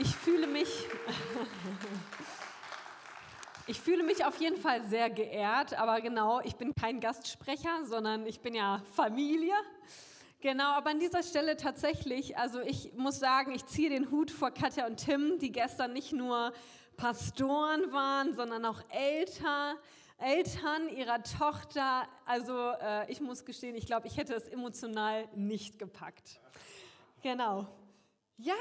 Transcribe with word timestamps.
Ich 0.00 0.14
fühle 0.14 0.46
mich, 0.46 0.68
ich 3.66 3.80
fühle 3.80 4.04
mich 4.04 4.24
auf 4.24 4.38
jeden 4.40 4.56
Fall 4.56 4.80
sehr 4.82 5.10
geehrt, 5.10 5.74
aber 5.74 6.00
genau, 6.00 6.40
ich 6.44 6.54
bin 6.54 6.72
kein 6.72 7.00
Gastsprecher, 7.00 7.84
sondern 7.84 8.24
ich 8.24 8.38
bin 8.38 8.54
ja 8.54 8.80
Familie. 8.94 9.54
Genau, 10.40 10.68
aber 10.68 10.90
an 10.90 11.00
dieser 11.00 11.24
Stelle 11.24 11.56
tatsächlich, 11.56 12.38
also 12.38 12.60
ich 12.60 12.92
muss 12.94 13.18
sagen, 13.18 13.52
ich 13.52 13.66
ziehe 13.66 13.90
den 13.90 14.12
Hut 14.12 14.30
vor 14.30 14.52
Katja 14.52 14.86
und 14.86 15.04
Tim, 15.04 15.40
die 15.40 15.50
gestern 15.50 15.92
nicht 15.94 16.12
nur 16.12 16.52
Pastoren 16.96 17.90
waren, 17.90 18.34
sondern 18.34 18.64
auch 18.66 18.80
Eltern, 18.90 19.76
Eltern 20.18 20.90
ihrer 20.90 21.24
Tochter. 21.24 22.06
Also 22.24 22.70
äh, 22.80 23.10
ich 23.10 23.20
muss 23.20 23.44
gestehen, 23.44 23.74
ich 23.74 23.86
glaube, 23.86 24.06
ich 24.06 24.16
hätte 24.16 24.34
es 24.34 24.46
emotional 24.46 25.26
nicht 25.34 25.76
gepackt. 25.80 26.40
Genau. 27.20 27.66
Ja, 28.36 28.54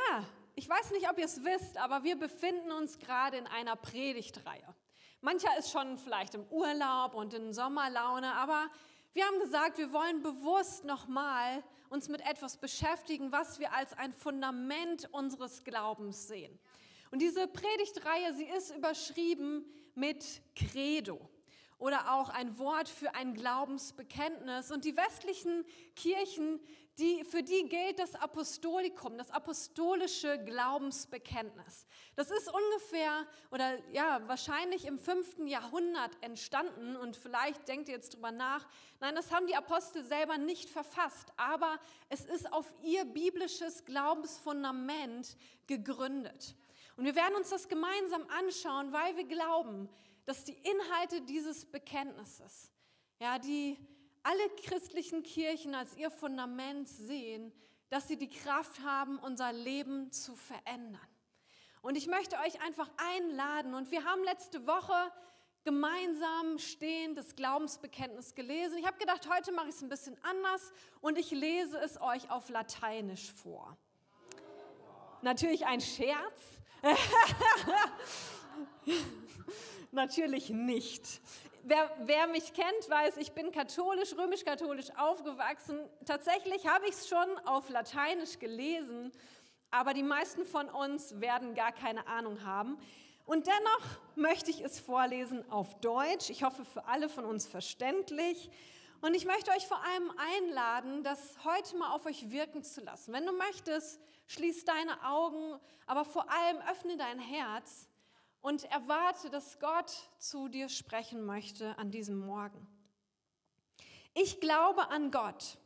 ich 0.57 0.67
weiß 0.67 0.89
nicht, 0.89 1.07
ob 1.07 1.19
ihr 1.19 1.25
es 1.25 1.43
wisst, 1.43 1.77
aber 1.77 2.03
wir 2.03 2.17
befinden 2.17 2.71
uns 2.71 2.97
gerade 2.97 3.37
in 3.37 3.45
einer 3.45 3.75
Predigtreihe. 3.75 4.75
Mancher 5.21 5.55
ist 5.59 5.69
schon 5.69 5.99
vielleicht 5.99 6.33
im 6.33 6.47
Urlaub 6.47 7.13
und 7.13 7.35
in 7.35 7.53
Sommerlaune, 7.53 8.33
aber 8.33 8.67
wir 9.13 9.23
haben 9.23 9.39
gesagt, 9.39 9.77
wir 9.77 9.93
wollen 9.93 10.23
bewusst 10.23 10.83
nochmal 10.83 11.63
uns 11.89 12.09
mit 12.09 12.21
etwas 12.21 12.57
beschäftigen, 12.57 13.31
was 13.31 13.59
wir 13.59 13.71
als 13.71 13.93
ein 13.93 14.11
Fundament 14.11 15.07
unseres 15.13 15.63
Glaubens 15.63 16.27
sehen. 16.27 16.57
Und 17.11 17.21
diese 17.21 17.47
Predigtreihe, 17.47 18.33
sie 18.33 18.45
ist 18.45 18.75
überschrieben 18.75 19.63
mit 19.93 20.41
Credo 20.55 21.29
oder 21.77 22.13
auch 22.13 22.29
ein 22.29 22.57
Wort 22.57 22.89
für 22.89 23.13
ein 23.13 23.35
Glaubensbekenntnis. 23.35 24.71
Und 24.71 24.85
die 24.85 24.97
westlichen 24.97 25.65
Kirchen, 25.95 26.59
die, 26.97 27.23
für 27.23 27.43
die 27.43 27.69
gilt 27.69 27.99
das 27.99 28.15
Apostolikum, 28.15 29.17
das 29.17 29.29
apostolische 29.29 30.43
Glaubensbekenntnis. 30.43 31.85
Das 32.15 32.31
ist 32.31 32.51
ungefähr 32.51 33.27
oder 33.51 33.77
ja, 33.91 34.27
wahrscheinlich 34.27 34.85
im 34.85 34.97
fünften 34.97 35.45
Jahrhundert 35.45 36.11
entstanden 36.21 36.95
und 36.95 37.15
vielleicht 37.15 37.67
denkt 37.67 37.87
ihr 37.89 37.95
jetzt 37.95 38.15
drüber 38.15 38.31
nach. 38.31 38.67
Nein, 38.99 39.13
das 39.13 39.31
haben 39.31 39.45
die 39.45 39.55
Apostel 39.55 40.03
selber 40.03 40.39
nicht 40.39 40.69
verfasst, 40.69 41.31
aber 41.37 41.79
es 42.09 42.25
ist 42.25 42.51
auf 42.51 42.65
ihr 42.81 43.05
biblisches 43.05 43.85
Glaubensfundament 43.85 45.37
gegründet. 45.67 46.55
Und 46.95 47.05
wir 47.05 47.15
werden 47.15 47.35
uns 47.35 47.49
das 47.49 47.67
gemeinsam 47.67 48.25
anschauen, 48.39 48.91
weil 48.91 49.15
wir 49.17 49.25
glauben, 49.25 49.87
dass 50.25 50.43
die 50.43 50.57
Inhalte 50.63 51.21
dieses 51.21 51.63
Bekenntnisses, 51.65 52.71
ja, 53.19 53.37
die 53.37 53.77
alle 54.27 54.49
christlichen 54.61 55.23
Kirchen 55.23 55.73
als 55.73 55.95
ihr 55.95 56.11
Fundament 56.11 56.89
sehen, 56.89 57.53
dass 57.89 58.09
sie 58.09 58.17
die 58.17 58.27
Kraft 58.27 58.81
haben, 58.81 59.19
unser 59.19 59.53
Leben 59.53 60.11
zu 60.11 60.35
verändern. 60.35 60.99
Und 61.81 61.95
ich 61.95 62.07
möchte 62.07 62.35
euch 62.45 62.61
einfach 62.61 62.89
einladen. 62.97 63.73
Und 63.73 63.89
wir 63.89 64.03
haben 64.03 64.21
letzte 64.25 64.67
Woche 64.67 65.13
gemeinsam 65.63 66.57
das 67.15 67.37
Glaubensbekenntnis 67.37 68.35
gelesen. 68.35 68.77
Ich 68.77 68.85
habe 68.85 68.97
gedacht, 68.97 69.29
heute 69.33 69.53
mache 69.53 69.69
ich 69.69 69.75
es 69.75 69.81
ein 69.81 69.87
bisschen 69.87 70.17
anders 70.23 70.73
und 70.99 71.17
ich 71.17 71.31
lese 71.31 71.79
es 71.79 72.01
euch 72.01 72.29
auf 72.29 72.49
Lateinisch 72.49 73.31
vor. 73.31 73.77
Natürlich 75.21 75.65
ein 75.65 75.79
Scherz. 75.79 76.59
Natürlich 79.91 80.49
nicht. 80.49 81.21
Wer, 81.69 81.91
wer, 81.99 82.27
mich 82.27 82.53
kennt, 82.53 82.89
weiß, 82.89 83.17
ich 83.17 83.33
bin 83.33 83.51
katholisch, 83.51 84.15
römisch-katholisch 84.15 84.89
aufgewachsen. 84.95 85.77
Tatsächlich 86.05 86.65
habe 86.65 86.85
ich 86.85 86.91
es 86.91 87.09
schon 87.09 87.37
auf 87.39 87.67
Lateinisch 87.67 88.39
gelesen, 88.39 89.11
aber 89.69 89.93
die 89.93 90.01
meisten 90.01 90.45
von 90.45 90.69
uns 90.69 91.19
werden 91.19 91.55
gar 91.55 91.73
keine 91.73 92.07
Ahnung 92.07 92.45
haben. 92.45 92.77
Und 93.25 93.47
dennoch 93.47 93.99
möchte 94.15 94.49
ich 94.49 94.61
es 94.61 94.79
vorlesen 94.79 95.43
auf 95.51 95.77
Deutsch. 95.81 96.29
Ich 96.29 96.43
hoffe, 96.43 96.63
für 96.63 96.85
alle 96.85 97.09
von 97.09 97.25
uns 97.25 97.45
verständlich. 97.45 98.49
Und 99.01 99.13
ich 99.13 99.25
möchte 99.25 99.51
euch 99.51 99.67
vor 99.67 99.83
allem 99.83 100.13
einladen, 100.37 101.03
das 101.03 101.35
heute 101.43 101.75
mal 101.75 101.91
auf 101.91 102.05
euch 102.05 102.31
wirken 102.31 102.63
zu 102.63 102.79
lassen. 102.79 103.11
Wenn 103.11 103.25
du 103.25 103.33
möchtest, 103.33 103.99
schließ 104.27 104.63
deine 104.63 105.03
Augen, 105.03 105.59
aber 105.85 106.05
vor 106.05 106.31
allem 106.31 106.59
öffne 106.71 106.95
dein 106.95 107.19
Herz 107.19 107.89
und 108.47 108.63
erwarte, 108.71 109.29
dass 109.29 109.59
Gott 109.59 109.91
zu 110.19 110.47
dir 110.47 110.69
sprechen 110.69 111.25
möchte 111.25 111.77
an 111.77 111.91
diesem 111.91 112.17
Morgen. 112.17 112.65
Ich 114.13 114.39
glaube 114.39 114.87
an 114.87 115.11
Gott, 115.11 115.57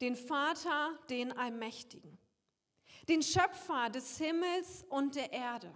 den 0.00 0.14
Vater, 0.14 0.96
den 1.10 1.36
Allmächtigen, 1.36 2.16
den 3.08 3.24
Schöpfer 3.24 3.90
des 3.90 4.18
Himmels 4.18 4.84
und 4.88 5.16
der 5.16 5.32
Erde 5.32 5.68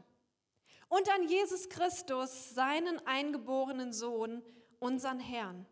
und 0.88 1.12
an 1.12 1.26
Jesus 1.26 1.68
Christus, 1.68 2.54
seinen 2.54 3.04
eingeborenen 3.08 3.92
Sohn, 3.92 4.40
unseren 4.78 5.18
Herrn, 5.18 5.66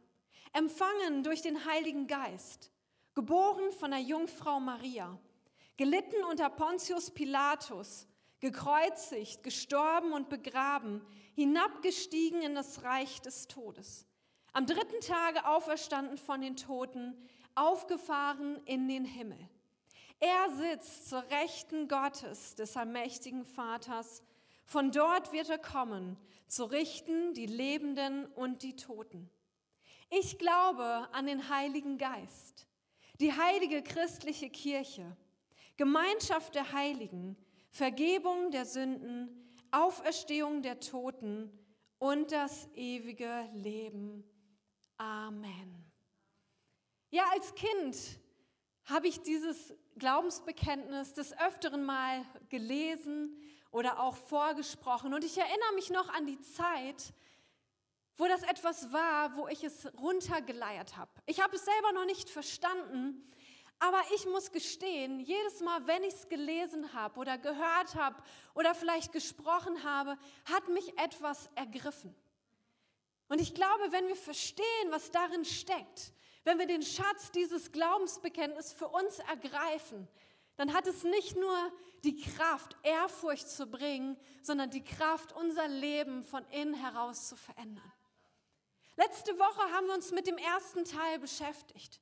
empfangen 0.53 1.23
durch 1.23 1.41
den 1.41 1.67
Heiligen 1.67 2.09
Geist, 2.09 2.73
geboren 3.15 3.71
von 3.79 3.93
der 3.93 4.01
Jungfrau 4.01 4.59
Maria, 4.59 5.21
gelitten 5.77 6.25
unter 6.29 6.51
Pontius 6.51 7.13
Pilatus, 7.13 8.09
gekreuzigt, 8.45 9.43
gestorben 9.43 10.13
und 10.13 10.29
begraben, 10.29 11.01
hinabgestiegen 11.35 12.43
in 12.43 12.55
das 12.55 12.83
Reich 12.83 13.23
des 13.23 13.49
Todes. 13.49 14.07
Am 14.53 14.67
dritten 14.67 15.01
Tage 15.01 15.47
auferstanden 15.47 16.19
von 16.19 16.43
den 16.43 16.55
Toten, 16.55 17.17
aufgefahren 17.55 18.61
in 18.67 18.87
den 18.87 19.07
Himmel. 19.07 19.39
Er 20.21 20.51
sitzt 20.51 21.09
zur 21.09 21.25
Rechten 21.31 21.89
Gottes, 21.89 22.55
des 22.55 22.77
allmächtigen 22.77 23.47
Vaters. 23.47 24.23
Von 24.67 24.91
dort 24.91 25.33
wird 25.33 25.49
er 25.49 25.59
kommen, 25.59 26.19
zu 26.47 26.65
richten 26.65 27.33
die 27.33 27.47
Lebenden 27.47 28.27
und 28.27 28.63
die 28.63 28.77
Toten. 28.77 29.31
Ich 30.11 30.39
glaube 30.39 31.09
an 31.13 31.27
den 31.27 31.49
Heiligen 31.49 31.97
Geist, 31.97 32.67
die 33.21 33.33
heilige 33.33 33.83
christliche 33.83 34.51
Kirche, 34.51 35.17
Gemeinschaft 35.79 36.55
der 36.55 36.73
Heiligen, 36.73 37.39
Vergebung 37.75 38.53
der 38.53 38.67
Sünden, 38.67 39.29
Auferstehung 39.73 40.63
der 40.63 40.79
Toten 40.79 41.51
und 41.99 42.31
das 42.31 42.69
ewige 42.75 43.51
Leben. 43.53 44.23
Amen. 44.97 45.85
Ja, 47.11 47.25
als 47.33 47.53
Kind 47.57 47.97
habe 48.85 49.09
ich 49.09 49.23
dieses 49.23 49.75
Glaubensbekenntnis 49.97 51.15
des 51.15 51.37
Öfteren 51.37 51.85
mal 51.85 52.25
gelesen 52.49 53.37
oder 53.73 53.99
auch 53.99 54.15
vorgesprochen. 54.19 55.13
Und 55.13 55.25
ich 55.25 55.37
erinnere 55.37 55.75
mich 55.75 55.91
noch 55.91 56.09
an 56.11 56.27
die 56.27 56.41
Zeit, 56.43 57.13
wo 58.17 58.29
das 58.29 58.45
etwas 58.45 58.93
war, 58.93 59.37
wo 59.37 59.49
ich 59.49 59.65
es 59.65 59.93
runtergeleiert 59.99 60.97
habe. 60.97 61.11
Ich 61.27 61.43
habe 61.43 61.57
es 61.57 61.65
selber 61.65 61.91
noch 61.91 62.07
nicht 62.07 62.31
verstanden, 62.31 63.29
aber 63.85 64.01
ich 64.15 64.25
muss 64.25 64.51
gestehen, 64.51 65.21
jedes 65.21 65.61
Mal, 65.61 65.87
wenn 65.87 66.03
ich 66.05 66.15
es 66.15 66.29
gelesen 66.29 66.95
habe 66.95 67.21
oder 67.21 67.37
gehört 67.37 67.95
habe 67.97 68.17
oder 68.55 68.75
vielleicht 68.75 69.13
gesprochen 69.13 69.85
habe, 69.85 70.17
hat 70.47 70.69
mich 70.69 70.97
etwas 70.99 71.51
ergriffen. 71.55 72.15
Und 73.29 73.43
ich 73.43 73.55
glaube, 73.55 73.93
wenn 73.93 74.09
wir 74.09 74.17
verstehen, 74.17 74.89
was 74.89 75.11
darin 75.11 75.45
steckt, 75.45 76.15
wenn 76.45 76.59
wir 76.59 76.67
den 76.67 76.81
Schatz 76.81 77.31
dieses 77.33 77.73
Glaubensbekenntnisses 77.73 78.73
für 78.73 78.89
uns 78.89 79.19
ergreifen, 79.19 80.09
dann 80.57 80.73
hat 80.73 80.87
es 80.87 81.05
nicht 81.05 81.37
nur 81.37 81.73
die 82.05 82.23
Kraft, 82.23 82.79
Ehrfurcht 82.85 83.51
zu 83.51 83.67
bringen, 83.67 84.17
sondern 84.41 84.71
die 84.71 84.85
Kraft, 84.85 85.35
unser 85.35 85.69
Leben 85.69 86.23
von 86.23 86.43
innen 86.47 86.75
heraus 86.75 87.29
zu 87.29 87.37
verändern. 87.37 87.93
Letzte 88.97 89.39
Woche 89.39 89.73
haben 89.75 89.89
wir 89.89 89.95
uns 89.95 90.11
mit 90.11 90.27
dem 90.27 90.39
ersten 90.39 90.87
Teil 90.87 91.19
beschäftigt. 91.19 92.01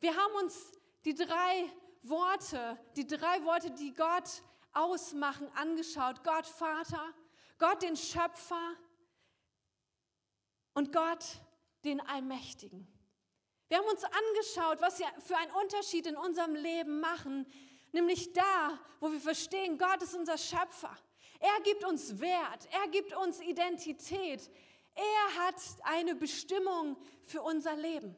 Wir 0.00 0.16
haben 0.16 0.34
uns 0.42 0.72
die 1.04 1.14
drei 1.14 1.70
Worte, 2.02 2.78
die 2.96 3.06
drei 3.06 3.44
Worte, 3.44 3.70
die 3.70 3.94
Gott 3.94 4.42
ausmachen, 4.72 5.50
angeschaut. 5.54 6.22
Gott 6.24 6.46
Vater, 6.46 7.14
Gott 7.58 7.82
den 7.82 7.96
Schöpfer 7.96 8.74
und 10.74 10.92
Gott 10.92 11.24
den 11.84 12.00
Allmächtigen. 12.00 12.86
Wir 13.68 13.78
haben 13.78 13.86
uns 13.86 14.02
angeschaut, 14.04 14.80
was 14.80 14.98
sie 14.98 15.04
für 15.20 15.36
einen 15.36 15.52
Unterschied 15.52 16.06
in 16.06 16.16
unserem 16.16 16.54
Leben 16.54 17.00
machen, 17.00 17.46
nämlich 17.92 18.32
da, 18.32 18.78
wo 18.98 19.12
wir 19.12 19.20
verstehen, 19.20 19.78
Gott 19.78 20.02
ist 20.02 20.14
unser 20.14 20.38
Schöpfer. 20.38 20.96
Er 21.38 21.62
gibt 21.62 21.84
uns 21.84 22.20
Wert, 22.20 22.68
er 22.72 22.88
gibt 22.88 23.16
uns 23.16 23.40
Identität, 23.40 24.50
er 24.94 25.44
hat 25.44 25.54
eine 25.84 26.14
Bestimmung 26.14 26.96
für 27.22 27.42
unser 27.42 27.76
Leben. 27.76 28.16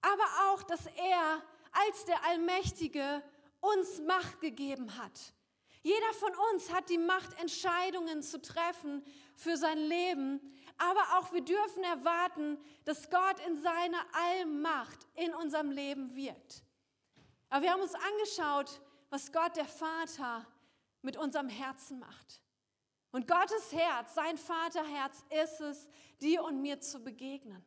Aber 0.00 0.24
auch, 0.48 0.62
dass 0.62 0.86
er 0.86 1.42
als 1.72 2.04
der 2.04 2.24
Allmächtige 2.24 3.22
uns 3.60 4.00
Macht 4.00 4.40
gegeben 4.40 4.96
hat. 4.98 5.34
Jeder 5.82 6.12
von 6.14 6.32
uns 6.52 6.72
hat 6.72 6.88
die 6.90 6.98
Macht, 6.98 7.38
Entscheidungen 7.40 8.22
zu 8.22 8.40
treffen 8.40 9.04
für 9.34 9.56
sein 9.56 9.78
Leben, 9.78 10.40
aber 10.78 11.18
auch 11.18 11.32
wir 11.32 11.42
dürfen 11.42 11.82
erwarten, 11.82 12.58
dass 12.84 13.10
Gott 13.10 13.44
in 13.46 13.56
seiner 13.56 14.04
Allmacht 14.12 15.06
in 15.14 15.34
unserem 15.34 15.70
Leben 15.70 16.14
wirkt. 16.14 16.62
Aber 17.48 17.62
wir 17.62 17.72
haben 17.72 17.82
uns 17.82 17.94
angeschaut, 17.94 18.80
was 19.10 19.32
Gott 19.32 19.56
der 19.56 19.66
Vater 19.66 20.46
mit 21.02 21.16
unserem 21.16 21.48
Herzen 21.48 21.98
macht. 21.98 22.40
Und 23.10 23.28
Gottes 23.28 23.72
Herz, 23.72 24.14
sein 24.14 24.38
Vaterherz 24.38 25.24
ist 25.42 25.60
es, 25.60 25.88
dir 26.20 26.42
und 26.44 26.62
mir 26.62 26.80
zu 26.80 27.02
begegnen. 27.02 27.62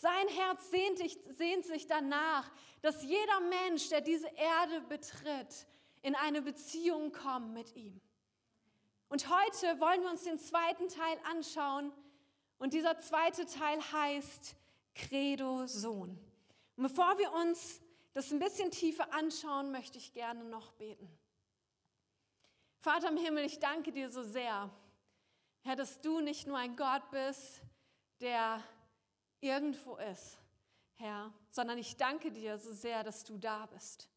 Sein 0.00 0.28
Herz 0.28 0.70
sehnt, 0.70 0.96
sich, 0.98 1.18
sehnt 1.28 1.64
sich 1.64 1.88
danach, 1.88 2.48
dass 2.82 3.02
jeder 3.02 3.40
Mensch, 3.40 3.88
der 3.88 4.00
diese 4.00 4.28
Erde 4.28 4.80
betritt, 4.82 5.66
in 6.02 6.14
eine 6.14 6.40
Beziehung 6.40 7.10
kommt 7.10 7.52
mit 7.52 7.74
ihm. 7.74 8.00
Und 9.08 9.28
heute 9.28 9.80
wollen 9.80 10.02
wir 10.02 10.10
uns 10.10 10.22
den 10.22 10.38
zweiten 10.38 10.88
Teil 10.88 11.18
anschauen. 11.28 11.92
Und 12.58 12.74
dieser 12.74 12.96
zweite 13.00 13.44
Teil 13.46 13.80
heißt 13.90 14.54
Credo 14.94 15.66
Sohn. 15.66 16.10
Und 16.76 16.82
bevor 16.84 17.18
wir 17.18 17.32
uns 17.32 17.80
das 18.12 18.30
ein 18.30 18.38
bisschen 18.38 18.70
tiefer 18.70 19.12
anschauen, 19.12 19.72
möchte 19.72 19.98
ich 19.98 20.12
gerne 20.12 20.44
noch 20.44 20.70
beten. 20.74 21.08
Vater 22.78 23.08
im 23.08 23.16
Himmel, 23.16 23.44
ich 23.44 23.58
danke 23.58 23.90
dir 23.90 24.10
so 24.10 24.22
sehr, 24.22 24.70
Herr, 25.62 25.74
dass 25.74 26.00
du 26.00 26.20
nicht 26.20 26.46
nur 26.46 26.56
ein 26.56 26.76
Gott 26.76 27.10
bist, 27.10 27.62
der 28.20 28.62
irgendwo 29.40 29.96
ist, 29.96 30.38
Herr, 30.94 31.32
sondern 31.50 31.78
ich 31.78 31.96
danke 31.96 32.32
dir 32.32 32.58
so 32.58 32.72
sehr, 32.72 33.02
dass 33.04 33.24
du 33.24 33.38
da 33.38 33.66
bist. 33.66 34.08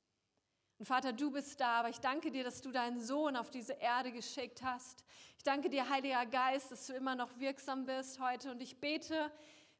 Und 0.79 0.85
Vater, 0.85 1.13
du 1.13 1.29
bist 1.29 1.59
da, 1.59 1.81
aber 1.81 1.89
ich 1.89 1.99
danke 1.99 2.31
dir, 2.31 2.43
dass 2.43 2.61
du 2.61 2.71
deinen 2.71 2.99
Sohn 2.99 3.35
auf 3.35 3.51
diese 3.51 3.73
Erde 3.73 4.11
geschickt 4.11 4.63
hast. 4.63 5.03
Ich 5.37 5.43
danke 5.43 5.69
dir, 5.69 5.87
Heiliger 5.87 6.25
Geist, 6.25 6.71
dass 6.71 6.87
du 6.87 6.93
immer 6.93 7.15
noch 7.15 7.37
wirksam 7.37 7.85
bist 7.85 8.19
heute. 8.19 8.49
Und 8.49 8.61
ich 8.63 8.79
bete 8.79 9.31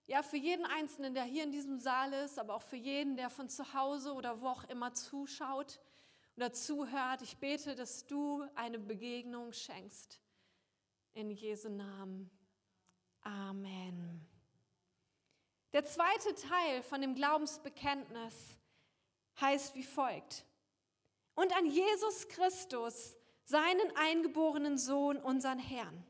ja 0.06 0.22
für 0.22 0.38
jeden 0.38 0.66
Einzelnen, 0.66 1.16
der 1.16 1.24
hier 1.24 1.44
in 1.44 1.52
diesem 1.52 1.80
Saal 1.80 2.14
ist, 2.14 2.38
aber 2.38 2.54
auch 2.54 2.62
für 2.62 2.76
jeden, 2.76 3.16
der 3.16 3.32
von 3.32 3.50
zu 3.50 3.74
Hause 3.74 4.14
oder 4.14 4.42
wo 4.42 4.48
auch 4.50 4.64
immer 4.66 4.94
zuschaut 4.94 5.80
oder 6.36 6.54
zuhört. 6.54 7.24
Ich 7.24 7.38
bete, 7.38 7.74
dass 7.74 8.06
du 8.06 8.46
eine 8.54 8.78
Begegnung 8.78 9.54
schenkst. 9.54 10.20
In 11.14 11.32
Jesu 11.32 11.70
Namen. 11.70 12.30
Amen. 13.22 14.31
Der 15.74 15.86
zweite 15.86 16.36
Teil 16.36 16.84
von 16.84 17.02
dem 17.02 17.16
Glaubensbekenntnis 17.16 18.58
heißt 19.40 19.74
wie 19.76 19.84
folgt. 19.84 20.46
Und 21.34 21.56
an 21.56 21.66
Jesus 21.66 22.28
Christus, 22.28 23.16
seinen 23.46 23.96
eingeborenen 23.96 24.78
Sohn, 24.78 25.18
unseren 25.18 25.60
Herrn, 25.60 26.06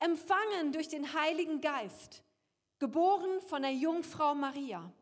empfangen 0.00 0.72
durch 0.72 0.88
den 0.88 1.12
Heiligen 1.14 1.60
Geist, 1.60 2.24
geboren 2.80 3.40
von 3.42 3.62
der 3.62 3.72
Jungfrau 3.72 4.34
Maria, 4.34 4.92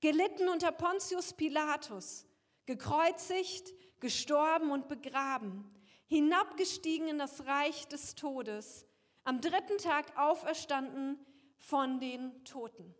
gelitten 0.00 0.48
unter 0.48 0.72
Pontius 0.72 1.34
Pilatus, 1.34 2.26
gekreuzigt, 2.64 3.74
gestorben 4.00 4.70
und 4.70 4.88
begraben, 4.88 5.70
hinabgestiegen 6.06 7.08
in 7.08 7.18
das 7.18 7.44
Reich 7.44 7.86
des 7.88 8.14
Todes, 8.14 8.86
am 9.24 9.42
dritten 9.42 9.76
Tag 9.76 10.16
auferstanden 10.16 11.18
von 11.58 12.00
den 12.00 12.42
Toten. 12.44 12.94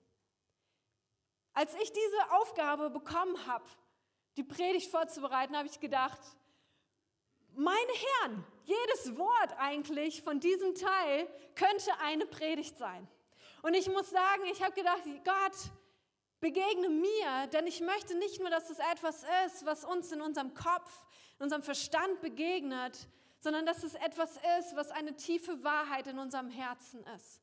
Als 1.58 1.74
ich 1.74 1.92
diese 1.92 2.30
Aufgabe 2.34 2.88
bekommen 2.88 3.36
habe, 3.48 3.64
die 4.36 4.44
Predigt 4.44 4.92
vorzubereiten, 4.92 5.56
habe 5.56 5.66
ich 5.66 5.80
gedacht, 5.80 6.20
meine 7.52 7.92
Herren, 8.22 8.44
jedes 8.62 9.18
Wort 9.18 9.58
eigentlich 9.58 10.22
von 10.22 10.38
diesem 10.38 10.76
Teil 10.76 11.28
könnte 11.56 11.90
eine 12.00 12.26
Predigt 12.26 12.78
sein. 12.78 13.08
Und 13.62 13.74
ich 13.74 13.88
muss 13.88 14.08
sagen, 14.08 14.44
ich 14.52 14.62
habe 14.62 14.72
gedacht, 14.72 15.02
Gott, 15.24 15.72
begegne 16.38 16.90
mir, 16.90 17.48
denn 17.52 17.66
ich 17.66 17.80
möchte 17.80 18.16
nicht 18.16 18.38
nur, 18.38 18.50
dass 18.50 18.70
es 18.70 18.78
etwas 18.92 19.24
ist, 19.46 19.66
was 19.66 19.84
uns 19.84 20.12
in 20.12 20.20
unserem 20.20 20.54
Kopf, 20.54 21.06
in 21.40 21.42
unserem 21.42 21.64
Verstand 21.64 22.20
begegnet, 22.20 23.08
sondern 23.40 23.66
dass 23.66 23.82
es 23.82 23.96
etwas 23.96 24.36
ist, 24.60 24.76
was 24.76 24.92
eine 24.92 25.16
tiefe 25.16 25.64
Wahrheit 25.64 26.06
in 26.06 26.20
unserem 26.20 26.50
Herzen 26.50 27.04
ist. 27.16 27.42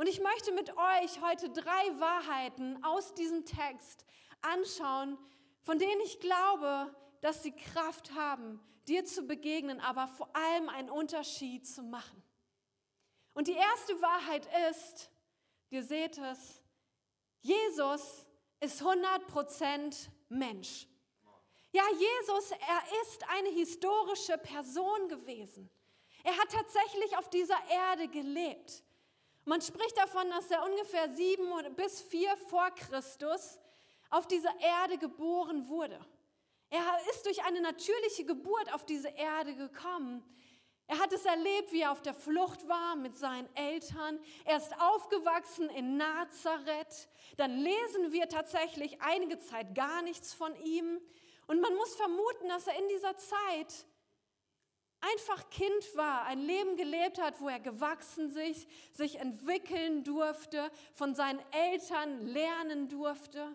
Und 0.00 0.06
ich 0.06 0.18
möchte 0.18 0.50
mit 0.52 0.74
euch 0.78 1.20
heute 1.20 1.50
drei 1.50 2.00
Wahrheiten 2.00 2.82
aus 2.82 3.12
diesem 3.12 3.44
Text 3.44 4.06
anschauen, 4.40 5.18
von 5.60 5.78
denen 5.78 6.00
ich 6.00 6.20
glaube, 6.20 6.96
dass 7.20 7.42
sie 7.42 7.52
Kraft 7.52 8.14
haben, 8.14 8.58
dir 8.88 9.04
zu 9.04 9.24
begegnen, 9.24 9.78
aber 9.78 10.08
vor 10.08 10.34
allem 10.34 10.70
einen 10.70 10.88
Unterschied 10.88 11.66
zu 11.66 11.82
machen. 11.82 12.22
Und 13.34 13.46
die 13.46 13.52
erste 13.52 14.00
Wahrheit 14.00 14.48
ist, 14.70 15.10
ihr 15.68 15.84
seht 15.84 16.16
es, 16.16 16.62
Jesus 17.42 18.26
ist 18.60 18.80
100% 18.80 20.08
Mensch. 20.30 20.88
Ja, 21.72 21.84
Jesus, 21.90 22.52
er 22.52 23.02
ist 23.02 23.28
eine 23.28 23.50
historische 23.50 24.38
Person 24.38 25.08
gewesen. 25.10 25.68
Er 26.24 26.38
hat 26.38 26.50
tatsächlich 26.50 27.18
auf 27.18 27.28
dieser 27.28 27.58
Erde 27.68 28.08
gelebt. 28.08 28.82
Man 29.44 29.60
spricht 29.60 29.96
davon, 29.96 30.28
dass 30.30 30.50
er 30.50 30.64
ungefähr 30.64 31.08
sieben 31.10 31.48
bis 31.74 32.02
vier 32.02 32.36
vor 32.48 32.70
Christus 32.72 33.58
auf 34.10 34.26
dieser 34.26 34.52
Erde 34.60 34.98
geboren 34.98 35.68
wurde. 35.68 35.98
Er 36.68 37.00
ist 37.10 37.26
durch 37.26 37.42
eine 37.44 37.60
natürliche 37.60 38.24
Geburt 38.24 38.72
auf 38.72 38.84
diese 38.84 39.08
Erde 39.08 39.56
gekommen. 39.56 40.22
Er 40.86 40.98
hat 40.98 41.12
es 41.12 41.24
erlebt, 41.24 41.72
wie 41.72 41.82
er 41.82 41.92
auf 41.92 42.02
der 42.02 42.14
Flucht 42.14 42.66
war 42.68 42.96
mit 42.96 43.16
seinen 43.16 43.48
Eltern. 43.54 44.18
Er 44.44 44.56
ist 44.56 44.72
aufgewachsen 44.80 45.70
in 45.70 45.96
Nazareth. 45.96 47.08
Dann 47.36 47.58
lesen 47.58 48.12
wir 48.12 48.28
tatsächlich 48.28 49.00
einige 49.00 49.38
Zeit 49.38 49.74
gar 49.74 50.02
nichts 50.02 50.34
von 50.34 50.54
ihm. 50.56 51.00
Und 51.46 51.60
man 51.60 51.74
muss 51.76 51.94
vermuten, 51.94 52.48
dass 52.48 52.66
er 52.66 52.76
in 52.78 52.88
dieser 52.88 53.16
Zeit 53.16 53.86
einfach 55.00 55.48
Kind 55.50 55.96
war, 55.96 56.24
ein 56.24 56.40
Leben 56.40 56.76
gelebt 56.76 57.20
hat, 57.20 57.40
wo 57.40 57.48
er 57.48 57.60
gewachsen 57.60 58.30
sich, 58.30 58.66
sich 58.92 59.18
entwickeln 59.18 60.04
durfte, 60.04 60.70
von 60.92 61.14
seinen 61.14 61.40
Eltern 61.52 62.26
lernen 62.26 62.88
durfte. 62.88 63.54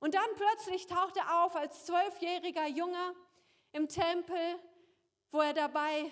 Und 0.00 0.14
dann 0.14 0.28
plötzlich 0.36 0.86
taucht 0.86 1.16
er 1.16 1.44
auf 1.44 1.56
als 1.56 1.84
zwölfjähriger 1.84 2.66
Junge 2.66 3.14
im 3.72 3.88
Tempel, 3.88 4.58
wo 5.30 5.40
er 5.40 5.54
dabei 5.54 6.10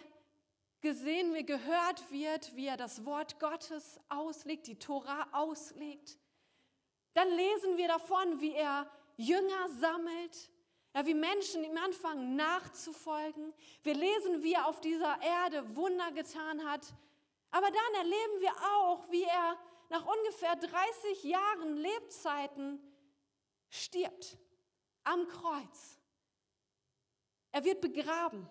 gesehen, 0.81 1.33
wie 1.35 1.45
gehört 1.45 2.11
wird, 2.11 2.55
wie 2.57 2.67
er 2.67 2.77
das 2.77 3.05
Wort 3.05 3.39
Gottes 3.39 4.01
auslegt, 4.09 4.67
die 4.67 4.79
Tora 4.79 5.29
auslegt. 5.33 6.19
Dann 7.15 7.29
lesen 7.29 7.77
wir 7.77 7.89
davon, 7.89 8.41
wie 8.41 8.53
er 8.53 8.91
Jünger 9.17 9.69
sammelt, 9.79 10.51
ja, 10.95 11.07
wie 11.07 11.15
Menschen 11.15 11.65
ihm 11.65 11.77
anfangen 11.79 12.37
nachzufolgen. 12.37 13.53
Wir 13.83 13.95
lesen, 13.95 14.43
wie 14.43 14.53
er 14.53 14.67
auf 14.67 14.81
dieser 14.81 15.21
Erde 15.23 15.77
Wunder 15.77 16.13
getan 16.13 16.69
hat. 16.69 16.95
Aber 17.51 17.67
dann 17.67 17.95
erleben 17.97 18.41
wir 18.41 18.53
auch, 18.77 19.11
wie 19.11 19.25
er 19.25 19.59
nach 19.89 20.07
ungefähr 20.07 20.57
30 20.57 21.25
Jahren 21.25 21.77
Lebzeiten 21.77 22.81
stirbt 23.69 24.39
am 25.05 25.27
Kreuz. 25.29 25.99
Er 27.53 27.65
wird 27.65 27.81
begraben. 27.81 28.49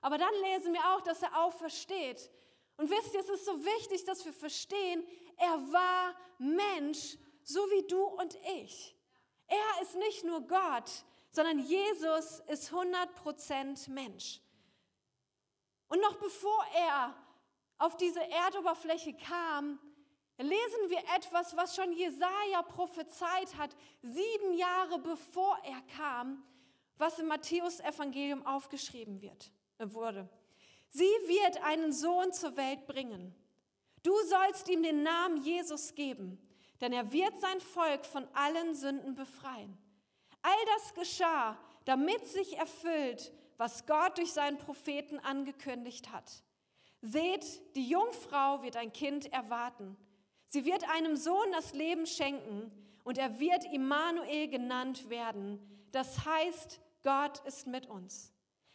Aber 0.00 0.16
dann 0.16 0.32
lesen 0.42 0.72
wir 0.72 0.84
auch, 0.92 1.02
dass 1.02 1.22
er 1.22 1.42
aufersteht. 1.42 2.30
Und 2.76 2.88
wisst 2.88 3.12
ihr, 3.12 3.20
es 3.20 3.28
ist 3.28 3.44
so 3.44 3.62
wichtig, 3.64 4.04
dass 4.04 4.24
wir 4.24 4.32
verstehen, 4.32 5.06
er 5.36 5.72
war 5.72 6.16
Mensch, 6.38 7.18
so 7.42 7.60
wie 7.70 7.86
du 7.86 8.02
und 8.02 8.38
ich. 8.62 8.96
Er 9.46 9.82
ist 9.82 9.96
nicht 9.96 10.24
nur 10.24 10.40
Gott, 10.42 11.04
sondern 11.30 11.58
Jesus 11.60 12.40
ist 12.48 12.72
100% 12.72 13.90
Mensch. 13.90 14.40
Und 15.88 16.00
noch 16.00 16.16
bevor 16.16 16.64
er 16.76 17.14
auf 17.78 17.96
diese 17.96 18.22
Erdoberfläche 18.30 19.14
kam, 19.14 19.78
lesen 20.38 20.88
wir 20.88 21.00
etwas, 21.16 21.56
was 21.56 21.74
schon 21.76 21.92
Jesaja 21.92 22.62
prophezeit 22.62 23.56
hat, 23.56 23.76
sieben 24.02 24.54
Jahre 24.54 24.98
bevor 24.98 25.58
er 25.64 25.80
kam, 25.96 26.44
was 26.96 27.18
im 27.18 27.28
Matthäus-Evangelium 27.28 28.46
aufgeschrieben 28.46 29.20
wird 29.20 29.50
wurde. 29.78 30.28
Sie 30.90 31.02
wird 31.02 31.62
einen 31.62 31.92
Sohn 31.92 32.32
zur 32.32 32.56
Welt 32.56 32.86
bringen. 32.86 33.34
Du 34.02 34.12
sollst 34.26 34.68
ihm 34.68 34.82
den 34.82 35.02
Namen 35.02 35.42
Jesus 35.42 35.94
geben, 35.94 36.38
denn 36.80 36.92
er 36.92 37.12
wird 37.12 37.38
sein 37.40 37.60
Volk 37.60 38.04
von 38.04 38.26
allen 38.34 38.74
Sünden 38.74 39.14
befreien. 39.14 39.78
All 40.42 40.64
das 40.76 40.94
geschah, 40.94 41.58
damit 41.84 42.26
sich 42.26 42.56
erfüllt, 42.56 43.32
was 43.56 43.86
Gott 43.86 44.18
durch 44.18 44.32
seinen 44.32 44.58
Propheten 44.58 45.18
angekündigt 45.18 46.12
hat. 46.12 46.30
Seht, 47.02 47.44
die 47.76 47.88
Jungfrau 47.88 48.62
wird 48.62 48.76
ein 48.76 48.92
Kind 48.92 49.32
erwarten. 49.32 49.96
Sie 50.46 50.64
wird 50.64 50.88
einem 50.90 51.16
Sohn 51.16 51.52
das 51.52 51.72
Leben 51.72 52.06
schenken 52.06 52.70
und 53.04 53.18
er 53.18 53.38
wird 53.38 53.64
Immanuel 53.72 54.48
genannt 54.48 55.08
werden. 55.08 55.58
Das 55.92 56.24
heißt, 56.24 56.80
Gott 57.02 57.38
ist 57.46 57.66
mit 57.66 57.86
uns. 57.86 58.32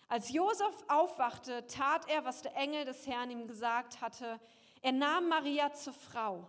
Als 0.07 0.31
Josef 0.31 0.83
aufwachte, 0.87 1.65
tat 1.67 2.07
er, 2.09 2.25
was 2.25 2.41
der 2.41 2.55
Engel 2.55 2.85
des 2.85 3.07
Herrn 3.07 3.31
ihm 3.31 3.47
gesagt 3.47 4.01
hatte. 4.01 4.39
Er 4.81 4.91
nahm 4.91 5.29
Maria 5.29 5.73
zur 5.73 5.93
Frau. 5.93 6.47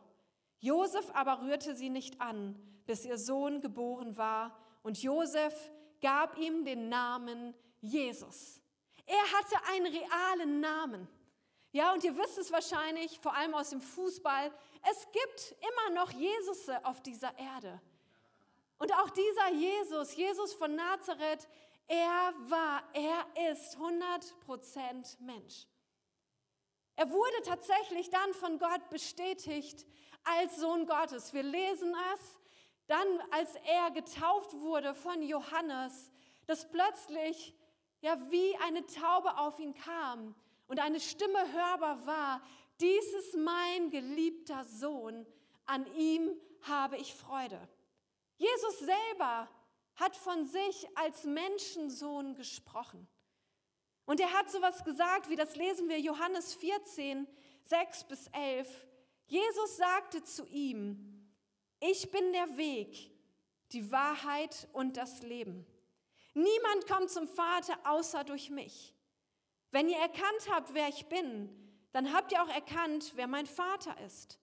Josef 0.60 1.10
aber 1.14 1.42
rührte 1.42 1.74
sie 1.74 1.90
nicht 1.90 2.20
an, 2.20 2.54
bis 2.86 3.04
ihr 3.04 3.18
Sohn 3.18 3.60
geboren 3.60 4.16
war. 4.16 4.56
Und 4.86 5.02
Josef 5.02 5.52
gab 6.00 6.38
ihm 6.38 6.64
den 6.64 6.88
Namen 6.88 7.56
Jesus. 7.80 8.60
Er 9.04 9.32
hatte 9.32 9.56
einen 9.72 9.86
realen 9.86 10.60
Namen. 10.60 11.08
Ja, 11.72 11.92
und 11.92 12.04
ihr 12.04 12.16
wisst 12.16 12.38
es 12.38 12.52
wahrscheinlich, 12.52 13.18
vor 13.18 13.34
allem 13.34 13.52
aus 13.56 13.70
dem 13.70 13.80
Fußball, 13.80 14.52
es 14.88 15.08
gibt 15.10 15.56
immer 15.60 16.00
noch 16.00 16.12
Jesus 16.12 16.68
auf 16.84 17.02
dieser 17.02 17.36
Erde. 17.36 17.80
Und 18.78 18.94
auch 18.94 19.10
dieser 19.10 19.50
Jesus, 19.54 20.14
Jesus 20.14 20.54
von 20.54 20.76
Nazareth, 20.76 21.48
er 21.88 22.32
war, 22.48 22.84
er 22.92 23.50
ist 23.50 23.76
100% 23.78 25.20
Mensch. 25.20 25.66
Er 26.94 27.10
wurde 27.10 27.42
tatsächlich 27.42 28.08
dann 28.10 28.32
von 28.34 28.60
Gott 28.60 28.88
bestätigt 28.90 29.84
als 30.22 30.58
Sohn 30.58 30.86
Gottes. 30.86 31.34
Wir 31.34 31.42
lesen 31.42 31.92
es 32.14 32.36
dann, 32.86 33.06
als 33.30 33.54
er 33.56 33.90
getauft 33.90 34.52
wurde 34.54 34.94
von 34.94 35.22
Johannes, 35.22 36.10
dass 36.46 36.70
plötzlich 36.70 37.54
ja 38.00 38.18
wie 38.30 38.56
eine 38.58 38.86
Taube 38.86 39.36
auf 39.38 39.58
ihn 39.58 39.74
kam 39.74 40.34
und 40.68 40.80
eine 40.80 41.00
Stimme 41.00 41.52
hörbar 41.52 42.06
war, 42.06 42.42
dies 42.80 43.12
ist 43.14 43.36
mein 43.36 43.90
geliebter 43.90 44.64
Sohn, 44.64 45.26
an 45.64 45.86
ihm 45.96 46.30
habe 46.62 46.96
ich 46.96 47.14
Freude. 47.14 47.68
Jesus 48.36 48.78
selber 48.80 49.48
hat 49.96 50.14
von 50.14 50.44
sich 50.44 50.86
als 50.96 51.24
Menschensohn 51.24 52.34
gesprochen. 52.34 53.08
Und 54.04 54.20
er 54.20 54.32
hat 54.32 54.50
sowas 54.50 54.84
gesagt, 54.84 55.28
wie 55.30 55.36
das 55.36 55.56
lesen 55.56 55.88
wir 55.88 55.98
Johannes 55.98 56.54
14, 56.54 57.26
6 57.62 58.04
bis 58.04 58.26
11. 58.28 58.86
Jesus 59.26 59.76
sagte 59.76 60.22
zu 60.22 60.46
ihm, 60.46 61.15
ich 61.80 62.10
bin 62.10 62.32
der 62.32 62.56
Weg, 62.56 63.10
die 63.72 63.90
Wahrheit 63.90 64.68
und 64.72 64.96
das 64.96 65.22
Leben. 65.22 65.66
Niemand 66.34 66.86
kommt 66.86 67.10
zum 67.10 67.26
Vater 67.28 67.78
außer 67.84 68.24
durch 68.24 68.50
mich. 68.50 68.94
Wenn 69.70 69.88
ihr 69.88 69.98
erkannt 69.98 70.48
habt, 70.50 70.74
wer 70.74 70.88
ich 70.88 71.06
bin, 71.06 71.50
dann 71.92 72.12
habt 72.12 72.32
ihr 72.32 72.42
auch 72.42 72.48
erkannt, 72.48 73.12
wer 73.14 73.26
mein 73.26 73.46
Vater 73.46 73.98
ist. 74.04 74.38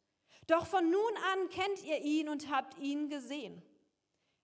Doch 0.47 0.65
von 0.65 0.89
nun 0.89 1.17
an 1.33 1.49
kennt 1.49 1.83
ihr 1.83 2.01
ihn 2.01 2.29
und 2.29 2.51
habt 2.51 2.77
ihn 2.79 3.09
gesehen. 3.09 3.61